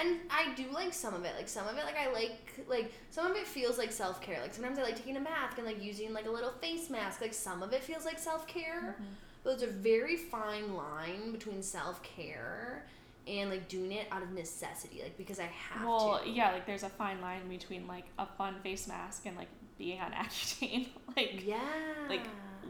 And 0.00 0.18
I 0.30 0.52
do 0.54 0.64
like 0.72 0.92
some 0.92 1.14
of 1.14 1.24
it. 1.24 1.34
Like 1.36 1.48
some 1.48 1.68
of 1.68 1.76
it, 1.76 1.84
like 1.84 1.96
I 1.96 2.12
like 2.12 2.38
like 2.68 2.92
some 3.10 3.26
of 3.30 3.36
it 3.36 3.46
feels 3.46 3.78
like 3.78 3.92
self 3.92 4.20
care. 4.20 4.40
Like 4.40 4.52
sometimes 4.54 4.78
I 4.78 4.82
like 4.82 4.96
taking 4.96 5.16
a 5.16 5.20
bath 5.20 5.56
and 5.56 5.66
like 5.66 5.82
using 5.82 6.12
like 6.12 6.26
a 6.26 6.30
little 6.30 6.50
face 6.52 6.90
mask. 6.90 7.20
Like 7.20 7.34
some 7.34 7.62
of 7.62 7.72
it 7.72 7.82
feels 7.82 8.04
like 8.04 8.18
self 8.18 8.46
care. 8.46 8.96
Mhm. 9.00 9.04
But 9.44 9.58
there's 9.58 9.70
a 9.70 9.72
very 9.72 10.16
fine 10.16 10.74
line 10.74 11.30
between 11.32 11.62
self 11.62 12.02
care 12.02 12.86
and 13.28 13.50
like 13.50 13.68
doing 13.68 13.92
it 13.92 14.06
out 14.10 14.22
of 14.22 14.32
necessity, 14.32 15.00
like 15.02 15.16
because 15.16 15.38
I 15.38 15.44
have 15.70 15.86
Well, 15.86 16.00
to. 16.00 16.06
Well, 16.06 16.26
yeah, 16.26 16.52
like 16.52 16.66
there's 16.66 16.82
a 16.82 16.88
fine 16.90 17.20
line 17.20 17.48
between 17.48 17.86
like 17.86 18.04
a 18.18 18.26
fun 18.26 18.56
face 18.62 18.88
mask 18.88 19.26
and 19.26 19.36
like 19.36 19.48
being 19.78 20.00
on 20.00 20.10
Accutane. 20.12 20.88
like 21.16 21.44
Yeah. 21.46 21.60
like 22.08 22.22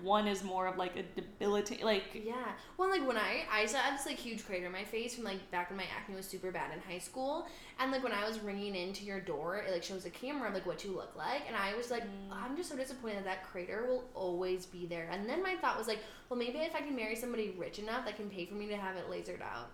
one 0.02 0.26
is 0.26 0.42
more 0.42 0.66
of 0.66 0.76
like 0.78 0.96
a 0.96 1.02
debilitating 1.02 1.84
like 1.84 2.04
Yeah. 2.14 2.34
Well, 2.76 2.90
like 2.90 3.06
when 3.06 3.16
I 3.16 3.44
I 3.52 3.66
saw 3.66 3.78
this 3.90 4.06
like 4.06 4.16
huge 4.16 4.44
crater 4.44 4.66
in 4.66 4.72
my 4.72 4.84
face 4.84 5.14
from 5.14 5.24
like 5.24 5.50
back 5.50 5.70
when 5.70 5.76
my 5.76 5.84
acne 5.96 6.14
was 6.16 6.26
super 6.26 6.50
bad 6.50 6.72
in 6.72 6.80
high 6.80 6.98
school, 6.98 7.46
and 7.78 7.90
like 7.92 8.02
when 8.02 8.12
I 8.12 8.26
was 8.26 8.40
ringing 8.40 8.74
into 8.74 9.04
your 9.04 9.20
door, 9.20 9.56
it 9.58 9.72
like 9.72 9.82
shows 9.82 10.04
a 10.06 10.10
camera 10.10 10.48
of 10.48 10.54
like 10.54 10.66
what 10.66 10.84
you 10.84 10.92
look 10.92 11.14
like, 11.16 11.42
and 11.46 11.56
I 11.56 11.74
was 11.76 11.90
like, 11.90 12.04
Mm. 12.04 12.32
I'm 12.32 12.56
just 12.56 12.68
so 12.70 12.76
disappointed 12.76 13.18
that 13.18 13.24
that 13.24 13.44
crater 13.44 13.84
will 13.88 14.04
always 14.14 14.66
be 14.66 14.86
there. 14.86 15.08
And 15.10 15.28
then 15.28 15.42
my 15.42 15.54
thought 15.56 15.78
was 15.78 15.86
like, 15.88 16.00
well, 16.28 16.38
maybe 16.38 16.58
if 16.58 16.74
I 16.74 16.80
can 16.80 16.94
marry 16.96 17.16
somebody 17.16 17.54
rich 17.56 17.78
enough 17.78 18.04
that 18.04 18.16
can 18.16 18.28
pay 18.28 18.44
for 18.46 18.54
me 18.54 18.66
to 18.68 18.76
have 18.76 18.96
it 18.96 19.08
lasered 19.10 19.40
out. 19.42 19.70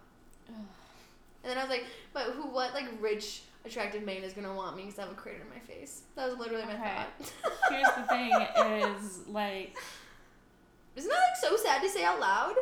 Ugh. 0.48 0.54
And 1.42 1.50
then 1.50 1.58
I 1.58 1.62
was 1.62 1.70
like, 1.70 1.84
but 2.12 2.24
who? 2.34 2.42
What 2.50 2.74
like 2.74 2.86
rich 3.00 3.42
attractive 3.64 4.02
man 4.02 4.22
is 4.22 4.32
gonna 4.32 4.54
want 4.54 4.76
me 4.76 4.84
because 4.84 4.98
I 4.98 5.02
have 5.02 5.12
a 5.12 5.14
crater 5.14 5.40
in 5.42 5.48
my 5.48 5.58
face? 5.60 6.02
That 6.16 6.28
was 6.28 6.38
literally 6.38 6.64
my 6.66 6.74
Okay. 6.74 6.94
thought. 7.18 7.32
here's 7.70 7.88
the 7.96 8.02
thing 8.08 8.30
is 9.00 9.26
like 9.26 9.76
Isn't 10.96 11.08
that 11.10 11.16
like 11.16 11.36
so 11.40 11.56
sad 11.56 11.82
to 11.82 11.88
say 11.88 12.04
out 12.04 12.20
loud? 12.20 12.54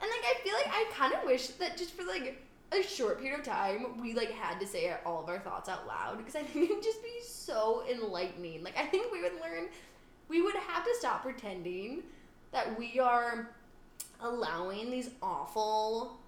And 0.00 0.10
like 0.10 0.24
I 0.24 0.40
feel 0.42 0.54
like 0.54 0.68
I 0.68 0.90
kind 0.92 1.14
of 1.14 1.24
wish 1.24 1.48
that 1.48 1.76
just 1.76 1.92
for 1.92 2.04
like 2.04 2.42
a 2.72 2.82
short 2.82 3.20
period 3.20 3.38
of 3.38 3.46
time 3.46 4.00
we 4.00 4.14
like 4.14 4.30
had 4.32 4.58
to 4.58 4.66
say 4.66 4.94
all 5.04 5.22
of 5.22 5.28
our 5.28 5.38
thoughts 5.38 5.68
out 5.68 5.86
loud 5.86 6.18
because 6.18 6.34
I 6.34 6.42
think 6.42 6.70
it'd 6.70 6.82
just 6.82 7.02
be 7.02 7.20
so 7.24 7.84
enlightening. 7.90 8.62
Like 8.62 8.76
I 8.76 8.86
think 8.86 9.12
we 9.12 9.22
would 9.22 9.34
learn, 9.40 9.68
we 10.28 10.42
would 10.42 10.54
have 10.54 10.84
to 10.84 10.94
stop 10.98 11.22
pretending 11.22 12.02
that 12.52 12.78
we 12.78 12.98
are 12.98 13.50
allowing 14.20 14.90
these 14.90 15.10
awful 15.22 16.18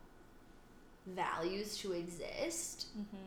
values 1.06 1.78
to 1.78 1.92
exist 1.92 2.88
mhm. 2.98 3.18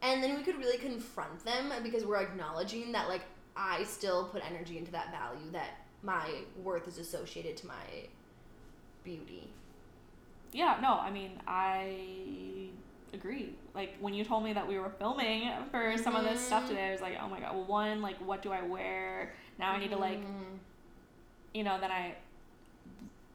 and 0.00 0.22
then 0.22 0.36
we 0.36 0.42
could 0.42 0.56
really 0.56 0.78
confront 0.78 1.44
them 1.44 1.70
because 1.82 2.04
we're 2.04 2.16
acknowledging 2.16 2.92
that 2.92 3.08
like 3.08 3.20
i 3.56 3.84
still 3.84 4.24
put 4.24 4.42
energy 4.50 4.78
into 4.78 4.90
that 4.90 5.10
value 5.10 5.50
that 5.52 5.84
my 6.02 6.30
worth 6.62 6.88
is 6.88 6.98
associated 6.98 7.56
to 7.58 7.66
my 7.66 8.08
beauty 9.04 9.48
yeah, 10.52 10.78
no, 10.82 10.94
I 10.94 11.10
mean 11.12 11.40
I 11.46 12.66
agree. 13.14 13.54
Like 13.72 13.96
when 14.00 14.14
you 14.14 14.24
told 14.24 14.42
me 14.42 14.52
that 14.52 14.66
we 14.66 14.78
were 14.80 14.90
filming 14.98 15.48
for 15.70 15.96
some 15.96 16.16
of 16.16 16.24
this 16.24 16.40
stuff 16.44 16.64
Mhm. 16.64 16.68
today, 16.68 16.88
I 16.88 16.92
was 16.92 17.00
like, 17.00 17.16
oh 17.22 17.28
my 17.28 17.38
god. 17.38 17.54
Well, 17.54 17.64
one, 17.66 18.02
like, 18.02 18.16
what 18.18 18.42
do 18.42 18.50
I 18.50 18.62
wear? 18.62 19.32
Now 19.60 19.70
I 19.70 19.78
need 19.78 19.90
to 19.90 19.96
like, 19.96 20.18
Mhm. 20.20 20.58
you 21.54 21.62
know. 21.62 21.78
Then 21.80 21.92
I, 21.92 22.16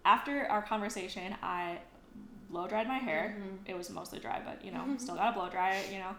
after 0.04 0.46
our 0.48 0.62
conversation, 0.62 1.36
I 1.42 1.80
blow 2.50 2.68
dried 2.68 2.88
my 2.88 2.98
hair. 2.98 3.38
Mhm. 3.40 3.70
It 3.70 3.78
was 3.78 3.90
mostly 3.90 4.20
dry, 4.20 4.42
but 4.44 4.64
you 4.66 4.72
know, 4.72 4.82
Mhm. 4.82 5.00
still 5.00 5.16
gotta 5.16 5.32
blow 5.34 5.50
dry 5.50 5.76
it. 5.76 5.92
You 5.94 6.00
know. 6.00 6.16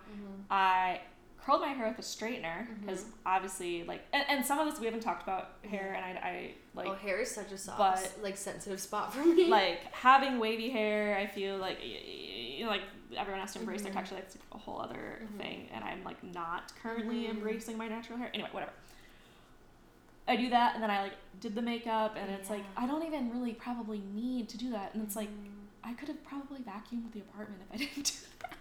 I 0.50 1.02
curled 1.46 1.60
my 1.60 1.68
hair 1.68 1.86
with 1.88 1.98
a 1.98 2.02
straightener 2.02 2.66
because 2.80 3.04
Mhm. 3.04 3.12
obviously, 3.24 3.84
like, 3.84 4.02
and, 4.12 4.24
and 4.28 4.44
some 4.44 4.58
of 4.58 4.68
this 4.68 4.80
we 4.80 4.86
haven't 4.86 5.00
talked 5.00 5.22
about 5.22 5.50
hair, 5.62 5.94
and 5.94 6.04
I, 6.04 6.28
I 6.28 6.54
like 6.74 6.88
oh, 6.88 6.94
hair 6.94 7.20
is 7.20 7.30
such 7.30 7.52
a 7.52 7.58
soft, 7.58 7.78
but- 7.78 8.22
like 8.22 8.36
sensitive 8.36 8.80
spot 8.80 9.14
for 9.14 9.24
me. 9.24 9.46
like 9.46 9.78
having 9.94 10.38
wavy 10.40 10.70
hair. 10.70 11.16
I 11.16 11.26
feel 11.28 11.56
like 11.58 11.78
you 11.84 12.64
know, 12.64 12.70
like 12.70 12.82
everyone 13.16 13.40
has 13.40 13.52
to 13.52 13.60
embrace 13.60 13.82
their 13.82 13.92
Mhm. 13.92 13.94
texture. 13.94 14.16
Like 14.16 14.24
it's 14.24 14.38
a 14.52 14.58
whole 14.58 14.80
other 14.80 15.22
Mhm. 15.22 15.38
thing, 15.38 15.68
and 15.72 15.84
I'm 15.84 16.02
like 16.02 16.20
not 16.24 16.72
currently 16.82 17.24
Mhm. 17.24 17.30
embracing 17.30 17.76
my 17.78 17.86
natural 17.86 18.18
hair. 18.18 18.30
Anyway, 18.34 18.48
whatever. 18.52 18.72
I 20.28 20.34
do 20.34 20.50
that, 20.50 20.74
and 20.74 20.82
then 20.82 20.90
I 20.90 21.02
like 21.02 21.12
did 21.38 21.54
the 21.54 21.62
makeup, 21.62 22.16
and 22.16 22.28
it's 22.32 22.50
like 22.50 22.64
I 22.76 22.86
don't 22.86 23.04
even 23.04 23.30
really 23.30 23.52
probably 23.54 24.00
need 24.00 24.48
to 24.48 24.58
do 24.58 24.70
that, 24.70 24.94
and 24.94 25.02
it's 25.04 25.14
like 25.14 25.28
Mhm. 25.28 25.52
I 25.84 25.92
could 25.92 26.08
have 26.08 26.24
probably 26.24 26.58
vacuumed 26.60 27.12
the 27.12 27.20
apartment 27.20 27.62
if 27.62 27.72
I 27.72 27.76
didn't 27.84 28.04
do 28.04 28.26
that. 28.40 28.56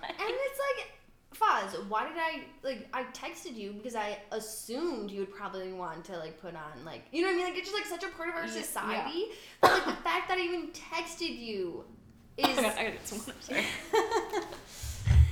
Like- 0.00 0.18
And 0.18 0.30
it's 0.30 0.58
like, 0.58 0.92
Foz, 1.40 1.88
why 1.88 2.06
did 2.06 2.18
I 2.18 2.42
like? 2.62 2.86
I 2.92 3.04
texted 3.04 3.56
you 3.56 3.72
because 3.72 3.94
I 3.94 4.18
assumed 4.30 5.10
you 5.10 5.20
would 5.20 5.32
probably 5.34 5.72
want 5.72 6.04
to 6.06 6.18
like 6.18 6.40
put 6.40 6.54
on 6.54 6.84
like, 6.84 7.02
you 7.12 7.22
know 7.22 7.28
what 7.28 7.34
I 7.34 7.36
mean? 7.36 7.46
Like 7.46 7.56
it's 7.56 7.70
just 7.70 7.74
like 7.80 7.86
such 7.86 8.04
a 8.08 8.14
part 8.14 8.28
of 8.28 8.34
our 8.34 8.42
Yeah. 8.46 8.62
society. 8.62 9.24
But 9.62 9.72
like 9.72 9.86
the 9.86 10.02
fact 10.02 10.28
that 10.28 10.36
I 10.38 10.42
even 10.42 10.68
texted 10.68 11.38
you 11.38 11.84
is. 12.36 12.46
I 12.58 12.62
gotta, 12.62 12.68
I 12.68 12.84
gotta 12.84 12.90
get 12.90 13.08
some 13.08 13.18
water. 13.18 13.32
Sorry. 13.40 13.64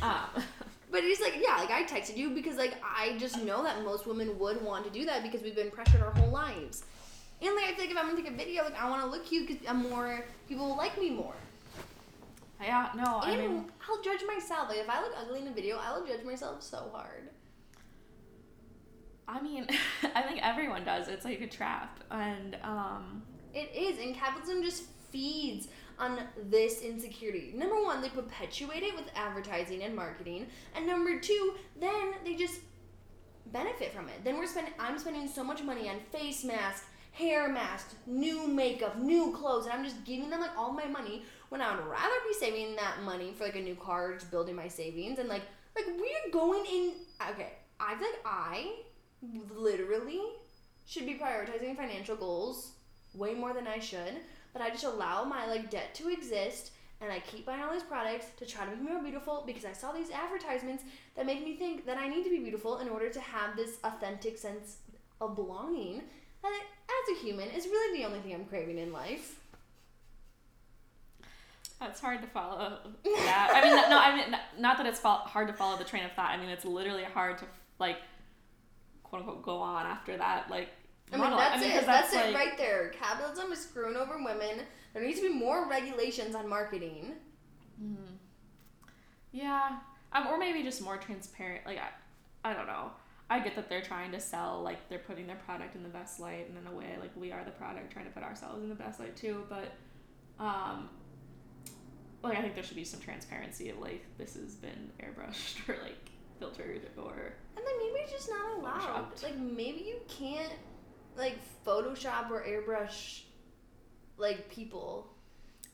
Um, 0.00 0.30
But 0.90 1.04
it's 1.04 1.20
like, 1.20 1.34
yeah, 1.36 1.56
like 1.58 1.70
I 1.70 1.82
texted 1.82 2.16
you 2.16 2.30
because 2.30 2.56
like 2.56 2.74
I 2.82 3.18
just 3.18 3.42
know 3.42 3.62
that 3.62 3.84
most 3.84 4.06
women 4.06 4.38
would 4.38 4.62
want 4.64 4.84
to 4.86 4.90
do 4.90 5.04
that 5.04 5.22
because 5.22 5.42
we've 5.42 5.54
been 5.54 5.70
pressured 5.70 6.00
our 6.00 6.12
whole 6.12 6.30
lives. 6.30 6.82
And 7.42 7.54
like 7.54 7.64
I 7.66 7.72
feel 7.74 7.80
like 7.84 7.90
if 7.90 7.96
I'm 7.98 8.08
gonna 8.08 8.22
take 8.22 8.32
a 8.32 8.34
video, 8.34 8.64
like 8.64 8.80
I 8.80 8.88
want 8.88 9.02
to 9.02 9.08
look 9.10 9.26
cute 9.26 9.46
because 9.48 9.68
I'm 9.68 9.82
more 9.90 10.24
people 10.48 10.66
will 10.66 10.76
like 10.78 10.98
me 10.98 11.10
more. 11.10 11.34
Yeah, 12.60 12.90
no, 12.96 13.20
I 13.22 13.30
and 13.32 13.40
mean, 13.40 13.72
I'll 13.88 14.02
judge 14.02 14.20
myself. 14.26 14.68
Like 14.68 14.78
if 14.78 14.88
I 14.90 15.02
look 15.02 15.12
ugly 15.16 15.40
in 15.40 15.48
a 15.48 15.52
video, 15.52 15.78
I 15.78 15.96
will 15.96 16.06
judge 16.06 16.24
myself 16.24 16.62
so 16.62 16.90
hard. 16.92 17.30
I 19.26 19.40
mean, 19.42 19.66
I 20.14 20.22
think 20.22 20.40
everyone 20.44 20.84
does. 20.84 21.08
It's 21.08 21.24
like 21.24 21.40
a 21.40 21.46
trap, 21.46 22.00
and 22.10 22.56
um, 22.62 23.22
It 23.54 23.70
is, 23.76 23.98
and 24.04 24.14
capitalism 24.14 24.62
just 24.62 24.84
feeds 25.10 25.68
on 25.98 26.18
this 26.48 26.80
insecurity. 26.82 27.52
Number 27.56 27.82
one, 27.82 28.00
they 28.00 28.08
perpetuate 28.08 28.82
it 28.82 28.94
with 28.94 29.06
advertising 29.14 29.82
and 29.82 29.94
marketing, 29.94 30.46
and 30.74 30.86
number 30.86 31.18
two, 31.20 31.54
then 31.80 32.14
they 32.24 32.34
just 32.34 32.60
benefit 33.46 33.92
from 33.92 34.08
it. 34.08 34.24
Then 34.24 34.36
we're 34.38 34.46
spending. 34.46 34.74
I'm 34.78 34.98
spending 34.98 35.28
so 35.28 35.44
much 35.44 35.62
money 35.62 35.88
on 35.88 35.96
face 36.12 36.44
masks, 36.44 36.86
hair 37.12 37.48
masks, 37.48 37.94
new 38.06 38.46
makeup, 38.48 38.98
new 38.98 39.32
clothes, 39.32 39.64
and 39.64 39.72
I'm 39.74 39.84
just 39.84 40.04
giving 40.04 40.30
them 40.30 40.40
like 40.40 40.56
all 40.56 40.72
my 40.72 40.86
money 40.86 41.24
when 41.48 41.60
I 41.60 41.74
would 41.74 41.86
rather 41.86 42.14
be 42.28 42.34
saving 42.34 42.76
that 42.76 43.02
money 43.02 43.32
for 43.36 43.44
like 43.44 43.56
a 43.56 43.60
new 43.60 43.74
car, 43.74 44.14
just 44.14 44.30
building 44.30 44.56
my 44.56 44.68
savings, 44.68 45.18
and 45.18 45.28
like 45.28 45.42
like 45.76 45.86
we're 45.86 46.32
going 46.32 46.64
in. 46.66 46.92
Okay, 47.30 47.52
I 47.80 47.94
feel 47.94 48.08
like 48.08 48.22
I 48.24 48.74
literally 49.54 50.20
should 50.86 51.06
be 51.06 51.14
prioritizing 51.14 51.76
financial 51.76 52.16
goals 52.16 52.72
way 53.14 53.34
more 53.34 53.52
than 53.52 53.66
I 53.66 53.78
should, 53.78 54.20
but 54.52 54.62
I 54.62 54.70
just 54.70 54.84
allow 54.84 55.24
my 55.24 55.46
like 55.46 55.70
debt 55.70 55.94
to 55.96 56.08
exist 56.08 56.72
and 57.00 57.12
I 57.12 57.20
keep 57.20 57.46
buying 57.46 57.62
all 57.62 57.72
these 57.72 57.82
products 57.82 58.26
to 58.38 58.46
try 58.46 58.64
to 58.64 58.74
me 58.74 58.90
more 58.90 59.00
beautiful 59.00 59.44
because 59.46 59.64
I 59.64 59.72
saw 59.72 59.92
these 59.92 60.10
advertisements 60.10 60.82
that 61.14 61.26
make 61.26 61.44
me 61.44 61.56
think 61.56 61.86
that 61.86 61.96
I 61.96 62.08
need 62.08 62.24
to 62.24 62.30
be 62.30 62.38
beautiful 62.38 62.78
in 62.78 62.88
order 62.88 63.08
to 63.08 63.20
have 63.20 63.54
this 63.54 63.78
authentic 63.84 64.36
sense 64.36 64.78
of 65.20 65.36
belonging 65.36 66.02
that 66.42 66.62
as 66.88 67.16
a 67.16 67.20
human 67.20 67.48
is 67.50 67.66
really 67.66 67.98
the 67.98 68.04
only 68.04 68.20
thing 68.20 68.34
I'm 68.34 68.44
craving 68.44 68.78
in 68.78 68.92
life. 68.92 69.40
It's 71.80 72.00
hard 72.00 72.20
to 72.22 72.26
follow 72.28 72.78
that. 73.04 73.50
I 73.54 73.62
mean, 73.62 73.76
no, 73.90 73.98
I 73.98 74.16
mean, 74.16 74.36
not 74.58 74.78
that 74.78 74.86
it's 74.86 75.00
hard 75.00 75.46
to 75.48 75.54
follow 75.54 75.76
the 75.78 75.84
train 75.84 76.04
of 76.04 76.12
thought. 76.12 76.30
I 76.30 76.36
mean, 76.36 76.48
it's 76.48 76.64
literally 76.64 77.04
hard 77.04 77.38
to 77.38 77.44
like, 77.78 77.98
quote 79.04 79.22
unquote, 79.22 79.42
go 79.42 79.58
on 79.58 79.86
after 79.86 80.16
that. 80.16 80.50
Like, 80.50 80.68
I 81.12 81.16
mean, 81.16 81.20
monologue. 81.20 81.52
that's 81.52 81.62
'cause 81.62 81.82
it. 81.82 81.86
That's, 81.86 82.14
like, 82.14 82.24
it 82.26 82.34
right 82.34 82.58
there. 82.58 82.88
Capitalism 82.90 83.52
is 83.52 83.60
screwing 83.60 83.96
over 83.96 84.16
women. 84.22 84.60
There 84.92 85.02
needs 85.04 85.20
to 85.20 85.28
be 85.28 85.34
more 85.34 85.68
regulations 85.68 86.34
on 86.34 86.48
marketing. 86.48 87.14
Mhm. 87.80 88.16
Yeah, 89.30 89.78
um, 90.12 90.26
or 90.26 90.36
maybe 90.38 90.62
just 90.62 90.82
more 90.82 90.96
transparent. 90.96 91.64
Like, 91.64 91.78
I, 91.78 92.50
I 92.50 92.54
don't 92.54 92.66
know. 92.66 92.90
I 93.30 93.40
get 93.40 93.54
that 93.56 93.68
they're 93.68 93.82
trying 93.82 94.10
to 94.12 94.20
sell, 94.20 94.62
like 94.62 94.88
they're 94.88 94.98
putting 94.98 95.26
their 95.26 95.36
product 95.36 95.74
in 95.76 95.82
the 95.82 95.88
best 95.90 96.18
light, 96.18 96.48
and 96.48 96.56
in 96.58 96.66
a 96.66 96.74
way, 96.74 96.96
like 97.00 97.10
we 97.14 97.30
are 97.30 97.44
the 97.44 97.50
product 97.52 97.92
trying 97.92 98.06
to 98.06 98.10
put 98.10 98.22
ourselves 98.22 98.62
in 98.62 98.68
the 98.68 98.74
best 98.74 98.98
light 98.98 99.14
too. 99.16 99.44
But, 99.48 99.72
um, 100.42 100.88
like 102.22 102.36
I 102.38 102.42
think 102.42 102.54
there 102.54 102.64
should 102.64 102.76
be 102.76 102.84
some 102.84 103.00
transparency 103.00 103.70
of 103.70 103.78
like 103.78 104.04
this 104.18 104.34
has 104.34 104.54
been 104.54 104.90
airbrushed 105.00 105.56
or 105.68 105.76
like 105.82 106.10
filtered 106.38 106.82
or 106.96 107.32
And 107.56 107.66
then 107.66 107.78
maybe 107.78 108.00
it's 108.02 108.12
just 108.12 108.28
not 108.30 108.58
allowed. 108.58 109.12
Photoshopped. 109.12 109.22
Like 109.22 109.38
maybe 109.38 109.80
you 109.80 109.96
can't 110.08 110.52
like 111.16 111.38
Photoshop 111.66 112.30
or 112.30 112.44
airbrush 112.44 113.22
like 114.16 114.48
people. 114.50 115.12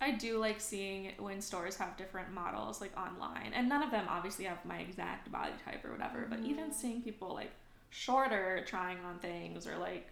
I 0.00 0.11
do 0.11 0.38
like 0.38 0.61
seeing 0.61 1.12
when 1.18 1.40
stores 1.40 1.76
have 1.76 1.96
different 1.96 2.33
models 2.33 2.80
like 2.80 2.92
online, 2.96 3.52
and 3.54 3.68
none 3.68 3.83
of 3.83 3.90
them 3.90 4.07
obviously 4.09 4.44
have 4.44 4.62
my 4.64 4.78
exact 4.78 5.30
body 5.33 5.52
type 5.64 5.85
or 5.85 5.92
whatever. 5.92 6.26
But 6.28 6.40
even 6.40 6.72
seeing 6.72 7.00
people 7.00 7.33
like 7.33 7.52
shorter 7.90 8.62
trying 8.66 8.98
on 9.04 9.18
things, 9.18 9.66
or 9.66 9.76
like 9.78 10.09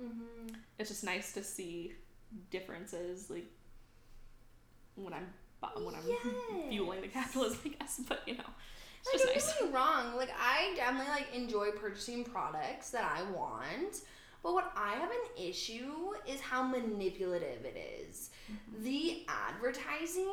Mm-hmm. 0.00 0.54
it's 0.78 0.90
just 0.90 1.02
nice 1.02 1.32
to 1.32 1.42
see 1.42 1.92
differences, 2.50 3.28
like 3.30 3.46
when 5.04 5.14
I'm 5.14 5.26
when 5.84 5.94
I'm 5.94 6.02
Yes. 6.06 6.18
fueling 6.70 7.00
the 7.00 7.08
capitalism, 7.08 7.60
I 7.64 7.68
guess. 7.80 8.00
But 8.08 8.22
you 8.26 8.34
know, 8.36 8.44
it's 9.00 9.06
Like, 9.06 9.12
just 9.14 9.24
don't 9.24 9.34
nice. 9.34 9.58
get 9.58 9.64
me 9.66 9.74
wrong. 9.74 10.16
Like 10.16 10.30
I 10.38 10.74
definitely 10.76 11.10
like 11.10 11.34
enjoy 11.34 11.70
purchasing 11.72 12.24
products 12.24 12.90
that 12.90 13.04
I 13.04 13.22
want. 13.32 14.02
But 14.42 14.54
what 14.54 14.72
I 14.76 14.92
have 14.92 15.10
an 15.10 15.42
issue 15.44 16.12
is 16.26 16.40
how 16.40 16.62
manipulative 16.62 17.64
it 17.64 17.76
is. 18.06 18.30
Mm-hmm. 18.50 18.84
The 18.84 19.26
advertising 19.28 20.32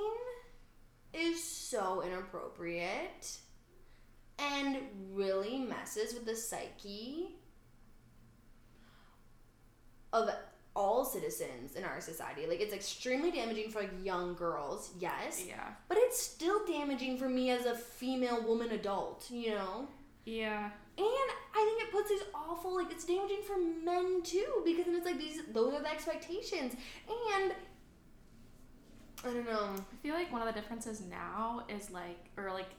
is 1.11 1.43
so 1.43 2.03
inappropriate 2.05 3.37
and 4.37 4.77
really 5.11 5.57
messes 5.59 6.13
with 6.13 6.25
the 6.25 6.35
psyche 6.35 7.29
of 10.13 10.29
all 10.75 11.05
citizens 11.05 11.75
in 11.75 11.83
our 11.83 12.01
society. 12.01 12.45
Like 12.47 12.59
it's 12.61 12.73
extremely 12.73 13.31
damaging 13.31 13.69
for 13.71 13.79
like 13.81 13.91
young 14.03 14.35
girls, 14.35 14.91
yes, 14.99 15.43
Yeah, 15.47 15.69
but 15.87 15.97
it's 15.99 16.21
still 16.21 16.65
damaging 16.65 17.17
for 17.17 17.29
me 17.29 17.49
as 17.51 17.65
a 17.65 17.75
female 17.75 18.43
woman 18.43 18.71
adult, 18.71 19.25
you 19.29 19.51
know? 19.51 19.87
yeah. 20.25 20.69
And 20.97 21.29
I 21.53 21.63
think 21.77 21.83
it 21.83 21.91
puts 21.91 22.09
these 22.09 22.23
awful 22.33 22.75
like 22.75 22.89
it's 22.91 23.03
damaging 23.05 23.41
for 23.45 23.57
men 23.57 24.21
too 24.23 24.61
because 24.63 24.85
then 24.85 24.95
it's 24.95 25.05
like 25.05 25.17
these 25.19 25.41
those 25.53 25.73
are 25.73 25.81
the 25.81 25.91
expectations 25.91 26.73
and 27.33 27.53
I 29.23 29.27
don't 29.33 29.45
know. 29.45 29.69
I 29.75 29.95
feel 30.03 30.13
like 30.13 30.31
one 30.31 30.41
of 30.41 30.47
the 30.53 30.59
differences 30.59 31.01
now 31.01 31.63
is 31.67 31.89
like, 31.89 32.29
or 32.37 32.51
like, 32.51 32.69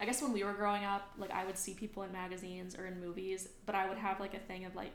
I 0.00 0.04
guess 0.04 0.20
when 0.20 0.32
we 0.32 0.42
were 0.42 0.52
growing 0.52 0.84
up, 0.84 1.02
like 1.16 1.30
I 1.30 1.44
would 1.44 1.56
see 1.56 1.74
people 1.74 2.02
in 2.02 2.10
magazines 2.12 2.74
or 2.76 2.86
in 2.86 3.00
movies, 3.00 3.48
but 3.66 3.74
I 3.76 3.88
would 3.88 3.98
have 3.98 4.18
like 4.18 4.34
a 4.34 4.38
thing 4.40 4.64
of 4.64 4.74
like, 4.74 4.92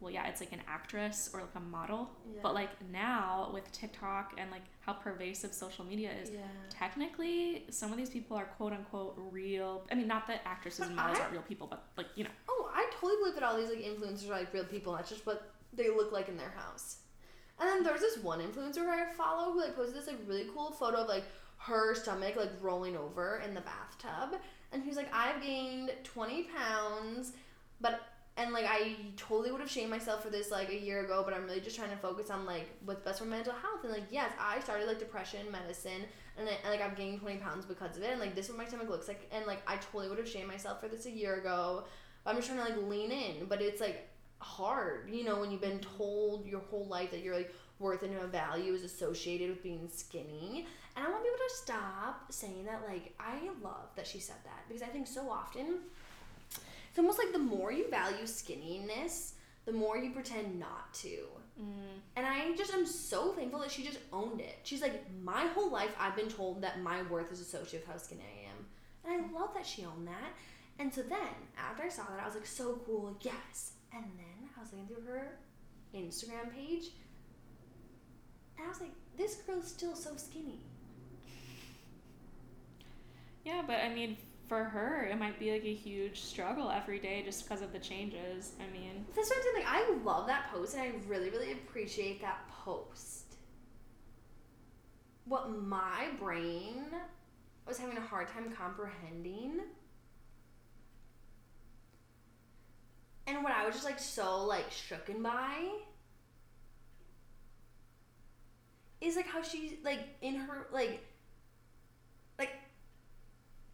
well, 0.00 0.10
yeah, 0.10 0.26
it's 0.28 0.40
like 0.40 0.52
an 0.52 0.62
actress 0.66 1.30
or 1.34 1.40
like 1.40 1.54
a 1.54 1.60
model. 1.60 2.10
Yeah. 2.32 2.40
But 2.42 2.54
like 2.54 2.70
now 2.90 3.50
with 3.52 3.70
TikTok 3.72 4.34
and 4.38 4.50
like 4.50 4.62
how 4.80 4.94
pervasive 4.94 5.52
social 5.52 5.84
media 5.84 6.10
is, 6.22 6.30
Yeah. 6.30 6.40
technically 6.70 7.64
some 7.70 7.90
of 7.92 7.96
these 7.98 8.10
people 8.10 8.36
are 8.36 8.44
quote 8.46 8.72
unquote 8.72 9.14
real. 9.30 9.86
I 9.90 9.94
mean, 9.94 10.08
not 10.08 10.26
that 10.28 10.40
actresses 10.46 10.86
and 10.86 10.96
models 10.96 11.18
I- 11.18 11.22
aren't 11.22 11.32
real 11.32 11.42
people, 11.42 11.66
but 11.66 11.84
like 11.96 12.06
you 12.16 12.24
know, 12.24 12.30
Oh, 12.48 12.70
I 12.74 12.88
totally 12.94 13.16
believe 13.20 13.34
that 13.34 13.42
all 13.42 13.56
these 13.56 13.68
like 13.68 13.84
influencers 13.84 14.26
are 14.28 14.32
like 14.32 14.52
real 14.52 14.64
people. 14.64 14.94
That's 14.94 15.10
just 15.10 15.26
what 15.26 15.50
they 15.72 15.88
look 15.90 16.12
like 16.12 16.28
in 16.28 16.36
their 16.36 16.50
house. 16.50 16.96
And 17.58 17.68
then 17.68 17.82
there's 17.82 18.00
this 18.00 18.16
one 18.18 18.40
influencer 18.40 18.76
who 18.78 18.88
I 18.90 19.04
follow 19.16 19.52
who 19.52 19.60
like 19.60 19.76
posted 19.76 19.96
this 19.96 20.06
like 20.06 20.16
really 20.26 20.46
cool 20.54 20.70
photo 20.72 20.98
of 21.02 21.08
like 21.08 21.24
her 21.58 21.94
stomach 21.94 22.36
like 22.36 22.50
rolling 22.62 22.96
over 22.96 23.42
in 23.46 23.52
the 23.54 23.60
bathtub, 23.60 24.40
and 24.72 24.82
she's 24.82 24.96
like, 24.96 25.12
I've 25.14 25.42
gained 25.42 25.92
20 26.04 26.44
pounds, 26.44 27.32
but 27.82 28.00
and 28.36 28.52
like 28.52 28.66
I 28.68 28.96
totally 29.16 29.50
would 29.50 29.60
have 29.60 29.70
shamed 29.70 29.90
myself 29.90 30.22
for 30.22 30.30
this 30.30 30.50
like 30.50 30.70
a 30.70 30.78
year 30.78 31.04
ago, 31.04 31.22
but 31.24 31.34
I'm 31.34 31.44
really 31.44 31.60
just 31.60 31.76
trying 31.76 31.90
to 31.90 31.96
focus 31.96 32.30
on 32.30 32.46
like 32.46 32.68
what's 32.84 33.02
best 33.02 33.18
for 33.18 33.24
mental 33.24 33.52
health. 33.52 33.84
And 33.84 33.92
like 33.92 34.04
yes, 34.10 34.30
I 34.40 34.60
started 34.60 34.86
like 34.86 34.98
depression 34.98 35.50
medicine, 35.50 36.04
and, 36.38 36.48
I, 36.48 36.52
and 36.62 36.70
like 36.70 36.80
I've 36.80 36.96
gained 36.96 37.20
20 37.20 37.38
pounds 37.38 37.66
because 37.66 37.96
of 37.96 38.02
it. 38.02 38.10
And 38.10 38.20
like 38.20 38.34
this 38.34 38.46
is 38.46 38.52
what 38.52 38.58
my 38.58 38.66
stomach 38.66 38.88
looks 38.88 39.08
like, 39.08 39.28
and 39.32 39.46
like 39.46 39.62
I 39.66 39.76
totally 39.76 40.08
would 40.08 40.18
have 40.18 40.28
shamed 40.28 40.48
myself 40.48 40.80
for 40.80 40.88
this 40.88 41.06
a 41.06 41.10
year 41.10 41.36
ago. 41.36 41.84
But 42.24 42.30
I'm 42.30 42.36
just 42.36 42.48
trying 42.48 42.64
to 42.66 42.72
like 42.72 42.88
lean 42.88 43.10
in, 43.10 43.46
but 43.46 43.60
it's 43.60 43.80
like 43.80 44.08
hard, 44.38 45.10
you 45.10 45.24
know, 45.24 45.38
when 45.38 45.50
you've 45.50 45.60
been 45.60 45.80
told 45.80 46.46
your 46.46 46.60
whole 46.60 46.86
life 46.86 47.10
that 47.10 47.20
your 47.20 47.36
like 47.36 47.52
worth 47.78 48.02
and 48.02 48.14
value 48.30 48.74
is 48.74 48.84
associated 48.84 49.50
with 49.50 49.62
being 49.62 49.88
skinny. 49.92 50.66
And 50.96 51.06
I 51.06 51.10
want 51.10 51.22
people 51.24 51.38
to 51.48 51.54
stop 51.56 52.32
saying 52.32 52.64
that. 52.64 52.82
Like 52.86 53.14
I 53.18 53.48
love 53.62 53.88
that 53.96 54.06
she 54.06 54.18
said 54.18 54.36
that 54.44 54.64
because 54.68 54.82
I 54.82 54.86
think 54.86 55.06
so 55.06 55.30
often 55.30 55.80
it's 56.90 56.98
almost 56.98 57.18
like 57.18 57.32
the 57.32 57.38
more 57.38 57.72
you 57.72 57.88
value 57.88 58.24
skinniness, 58.24 59.32
the 59.64 59.72
more 59.72 59.96
you 59.96 60.10
pretend 60.10 60.58
not 60.58 60.92
to. 60.94 61.18
Mm. 61.60 62.00
And 62.16 62.26
I 62.26 62.54
just 62.56 62.74
am 62.74 62.84
so 62.84 63.32
thankful 63.32 63.60
that 63.60 63.70
she 63.70 63.84
just 63.84 63.98
owned 64.12 64.40
it. 64.40 64.58
She's 64.64 64.82
like, 64.82 65.04
my 65.22 65.46
whole 65.54 65.70
life 65.70 65.94
I've 65.98 66.16
been 66.16 66.28
told 66.28 66.62
that 66.62 66.82
my 66.82 67.02
worth 67.02 67.30
is 67.30 67.40
associated 67.40 67.86
with 67.86 67.94
how 67.94 67.98
skinny 67.98 68.22
I 68.22 68.50
am. 68.50 68.66
And 69.04 69.24
I 69.24 69.38
love 69.38 69.54
that 69.54 69.66
she 69.66 69.84
owned 69.84 70.08
that. 70.08 70.32
And 70.78 70.92
so 70.92 71.02
then, 71.02 71.18
after 71.58 71.82
I 71.84 71.88
saw 71.88 72.04
that, 72.04 72.20
I 72.20 72.26
was 72.26 72.34
like, 72.34 72.46
so 72.46 72.80
cool, 72.86 73.16
yes. 73.20 73.72
And 73.94 74.04
then 74.16 74.48
I 74.56 74.60
was 74.60 74.72
looking 74.72 74.88
through 74.88 75.04
her 75.04 75.38
Instagram 75.94 76.52
page, 76.54 76.86
and 78.56 78.66
I 78.66 78.68
was 78.68 78.80
like, 78.80 78.92
this 79.16 79.36
girl's 79.46 79.68
still 79.68 79.94
so 79.94 80.16
skinny. 80.16 80.60
Yeah, 83.44 83.62
but 83.66 83.76
I 83.76 83.88
mean, 83.88 84.16
for 84.50 84.64
her, 84.64 85.04
it 85.04 85.16
might 85.16 85.38
be 85.38 85.52
like 85.52 85.64
a 85.64 85.72
huge 85.72 86.22
struggle 86.22 86.72
every 86.72 86.98
day 86.98 87.22
just 87.24 87.44
because 87.44 87.62
of 87.62 87.72
the 87.72 87.78
changes. 87.78 88.54
I 88.58 88.68
mean, 88.76 89.06
That's 89.14 89.30
what 89.30 89.38
I'm 89.38 89.44
saying. 89.44 89.64
Like, 89.64 89.72
I 89.72 90.04
love 90.04 90.26
that 90.26 90.50
post, 90.52 90.74
and 90.74 90.82
I 90.82 90.92
really, 91.06 91.30
really 91.30 91.52
appreciate 91.52 92.20
that 92.20 92.40
post. 92.50 93.36
What 95.24 95.56
my 95.56 96.08
brain 96.18 96.86
was 97.64 97.78
having 97.78 97.96
a 97.96 98.00
hard 98.00 98.26
time 98.26 98.52
comprehending, 98.58 99.60
and 103.28 103.44
what 103.44 103.52
I 103.52 103.64
was 103.64 103.76
just 103.76 103.84
like 103.84 104.00
so 104.00 104.44
like 104.46 104.68
shooken 104.70 105.22
by, 105.22 105.68
is 109.00 109.14
like 109.14 109.28
how 109.28 109.42
she 109.42 109.78
like 109.84 110.00
in 110.22 110.34
her 110.34 110.66
like 110.72 110.88
like 110.88 111.00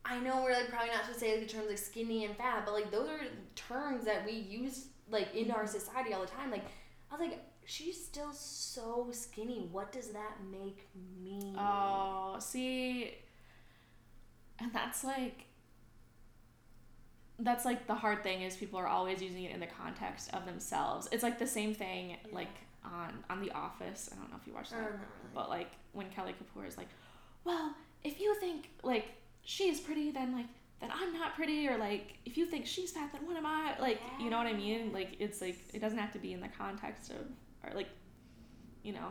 I 0.09 0.21
know 0.21 0.43
we're 0.43 0.53
like 0.53 0.69
probably 0.69 0.89
not 0.89 1.01
supposed 1.01 1.19
to 1.19 1.25
say 1.27 1.37
like 1.39 1.47
the 1.49 1.53
terms 1.53 1.69
like 1.69 1.79
skinny 1.79 2.25
and 2.25 2.37
fat, 2.37 2.63
but 2.65 2.73
like 2.75 2.91
those 2.91 3.09
are 3.09 3.21
terms 3.55 4.05
that 4.05 4.25
we 4.25 4.33
use 4.33 4.87
like 5.11 5.35
in 5.35 5.51
our 5.51 5.67
society 5.67 6.13
all 6.13 6.21
the 6.21 6.27
time. 6.29 6.51
Like 6.51 6.65
I 7.11 7.17
was 7.17 7.21
like, 7.29 7.41
she's 7.65 8.03
still 8.05 8.33
so 8.33 9.09
skinny. 9.11 9.69
What 9.73 9.91
does 9.93 10.09
that 10.09 10.37
make 10.51 10.87
me? 11.23 11.55
oh, 11.59 12.37
see, 12.39 13.15
and 14.59 14.73
that's 14.73 15.03
like. 15.05 15.43
That's 17.39 17.67
like 17.67 17.87
the 17.87 17.95
hard 17.95 18.23
thing 18.23 18.41
is 18.41 18.57
people 18.57 18.79
are 18.79 18.87
always 18.87 19.21
using 19.21 19.45
it 19.45 19.53
in 19.53 19.61
the 19.61 19.67
context 19.67 20.33
of 20.33 20.47
themselves. 20.47 21.07
It's 21.13 21.23
like 21.23 21.39
the 21.39 21.47
same 21.47 21.75
thing 21.75 22.11
Yeah. 22.13 22.17
like 22.33 22.49
on 22.83 23.13
on 23.29 23.43
The 23.43 23.51
Office. 23.51 24.09
I 24.11 24.17
don't 24.17 24.31
know 24.31 24.39
if 24.41 24.47
you 24.47 24.55
watched 24.55 24.71
that. 24.71 24.81
not 24.81 24.91
really. 24.93 25.03
But 25.35 25.51
like 25.51 25.71
when 25.93 26.09
Kelly 26.09 26.33
Kapoor 26.33 26.67
is 26.67 26.79
like, 26.79 26.89
well, 27.45 27.75
if 28.05 28.21
you 28.21 28.35
think 28.41 28.71
like 28.83 29.09
she 29.47 29.69
is 29.71 29.81
pretty, 29.81 30.11
then 30.11 30.35
like 30.35 30.47
then 30.81 30.91
I'm 30.93 31.15
not 31.15 31.35
pretty, 31.35 31.67
or 31.69 31.79
like 31.79 32.19
if 32.27 32.37
you 32.37 32.45
think 32.45 32.67
she's 32.67 32.91
fat, 32.93 33.11
then 33.13 33.27
what 33.27 33.37
am 33.37 33.47
I? 33.47 33.77
Like 33.81 33.99
you 34.21 34.29
know 34.29 34.37
what 34.37 34.47
I 34.47 34.53
mean? 34.53 34.93
Like 34.93 35.17
it's 35.19 35.41
like 35.41 35.57
it 35.73 35.81
doesn't 35.81 35.99
have 35.99 36.13
to 36.13 36.19
be 36.19 36.35
in 36.35 36.41
the 36.41 36.49
context 36.49 37.11
of 37.11 37.17
or 37.65 37.75
like, 37.75 37.89
you 38.83 38.93
know. 38.93 39.09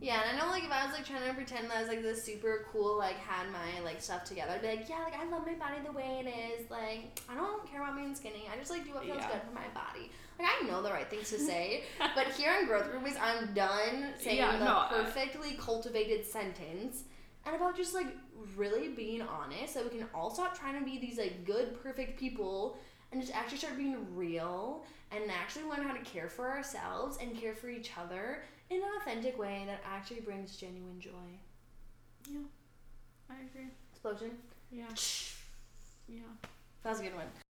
Yeah, 0.00 0.20
and 0.28 0.36
I 0.38 0.44
know 0.44 0.50
like 0.50 0.64
if 0.64 0.70
I 0.70 0.84
was 0.84 0.94
like 0.94 1.04
trying 1.06 1.26
to 1.26 1.34
pretend 1.34 1.70
that 1.70 1.76
I 1.76 1.80
was 1.80 1.88
like 1.88 2.02
this 2.02 2.22
super 2.22 2.66
cool, 2.70 2.98
like 2.98 3.16
had 3.16 3.50
my 3.50 3.80
like 3.82 4.00
stuff 4.02 4.24
together, 4.24 4.52
I'd 4.52 4.60
be 4.62 4.68
like, 4.68 4.88
yeah, 4.88 5.00
like 5.02 5.14
I 5.18 5.24
love 5.30 5.46
my 5.46 5.54
body 5.54 5.80
the 5.84 5.92
way 5.92 6.22
it 6.24 6.28
is. 6.60 6.70
Like 6.70 7.18
I 7.28 7.34
don't 7.34 7.66
care 7.70 7.82
about 7.82 7.96
being 7.96 8.14
skinny. 8.14 8.44
I 8.52 8.58
just 8.58 8.70
like 8.70 8.84
do 8.84 8.92
what 8.94 9.04
feels 9.04 9.16
Yeah. 9.18 9.28
good 9.28 9.40
for 9.48 9.54
my 9.54 9.66
body. 9.74 10.10
Like 10.38 10.48
I 10.62 10.66
know 10.66 10.82
the 10.82 10.90
right 10.90 11.08
things 11.08 11.30
to 11.30 11.38
say, 11.38 11.84
but 12.14 12.26
here 12.28 12.52
on 12.52 12.66
Growth 12.66 12.92
Groupies, 12.92 13.16
I'm 13.20 13.54
done 13.54 14.12
saying 14.18 14.36
Yeah, 14.38 14.58
the 14.58 14.64
no, 14.64 14.70
I- 14.78 14.88
perfectly 14.90 15.54
cultivated 15.58 16.26
sentence. 16.26 17.04
And 17.46 17.54
about 17.56 17.76
just 17.76 17.94
like 17.94 18.06
really 18.56 18.88
being 18.88 19.22
honest, 19.22 19.74
so 19.74 19.82
we 19.82 19.90
can 19.98 20.06
all 20.14 20.30
stop 20.30 20.58
trying 20.58 20.78
to 20.78 20.84
be 20.84 20.98
these 20.98 21.18
like 21.18 21.44
good, 21.44 21.82
perfect 21.82 22.18
people 22.18 22.78
and 23.12 23.20
just 23.20 23.34
actually 23.34 23.58
start 23.58 23.76
being 23.76 23.96
real 24.14 24.84
and 25.12 25.30
actually 25.30 25.64
learn 25.64 25.82
how 25.82 25.94
to 25.94 26.00
care 26.00 26.28
for 26.28 26.48
ourselves 26.48 27.18
and 27.20 27.38
care 27.40 27.54
for 27.54 27.68
each 27.68 27.92
other 27.96 28.42
in 28.70 28.78
an 28.78 28.88
authentic 29.00 29.38
way 29.38 29.62
that 29.66 29.80
actually 29.86 30.20
brings 30.20 30.56
genuine 30.56 30.98
joy. 30.98 31.10
Yeah, 32.28 32.38
I 33.30 33.34
agree. 33.34 33.68
Explosion. 33.92 34.30
Yeah, 34.72 34.86
yeah. 36.08 36.22
That 36.82 36.90
was 36.90 37.00
a 37.00 37.04
good 37.04 37.14
one. 37.14 37.43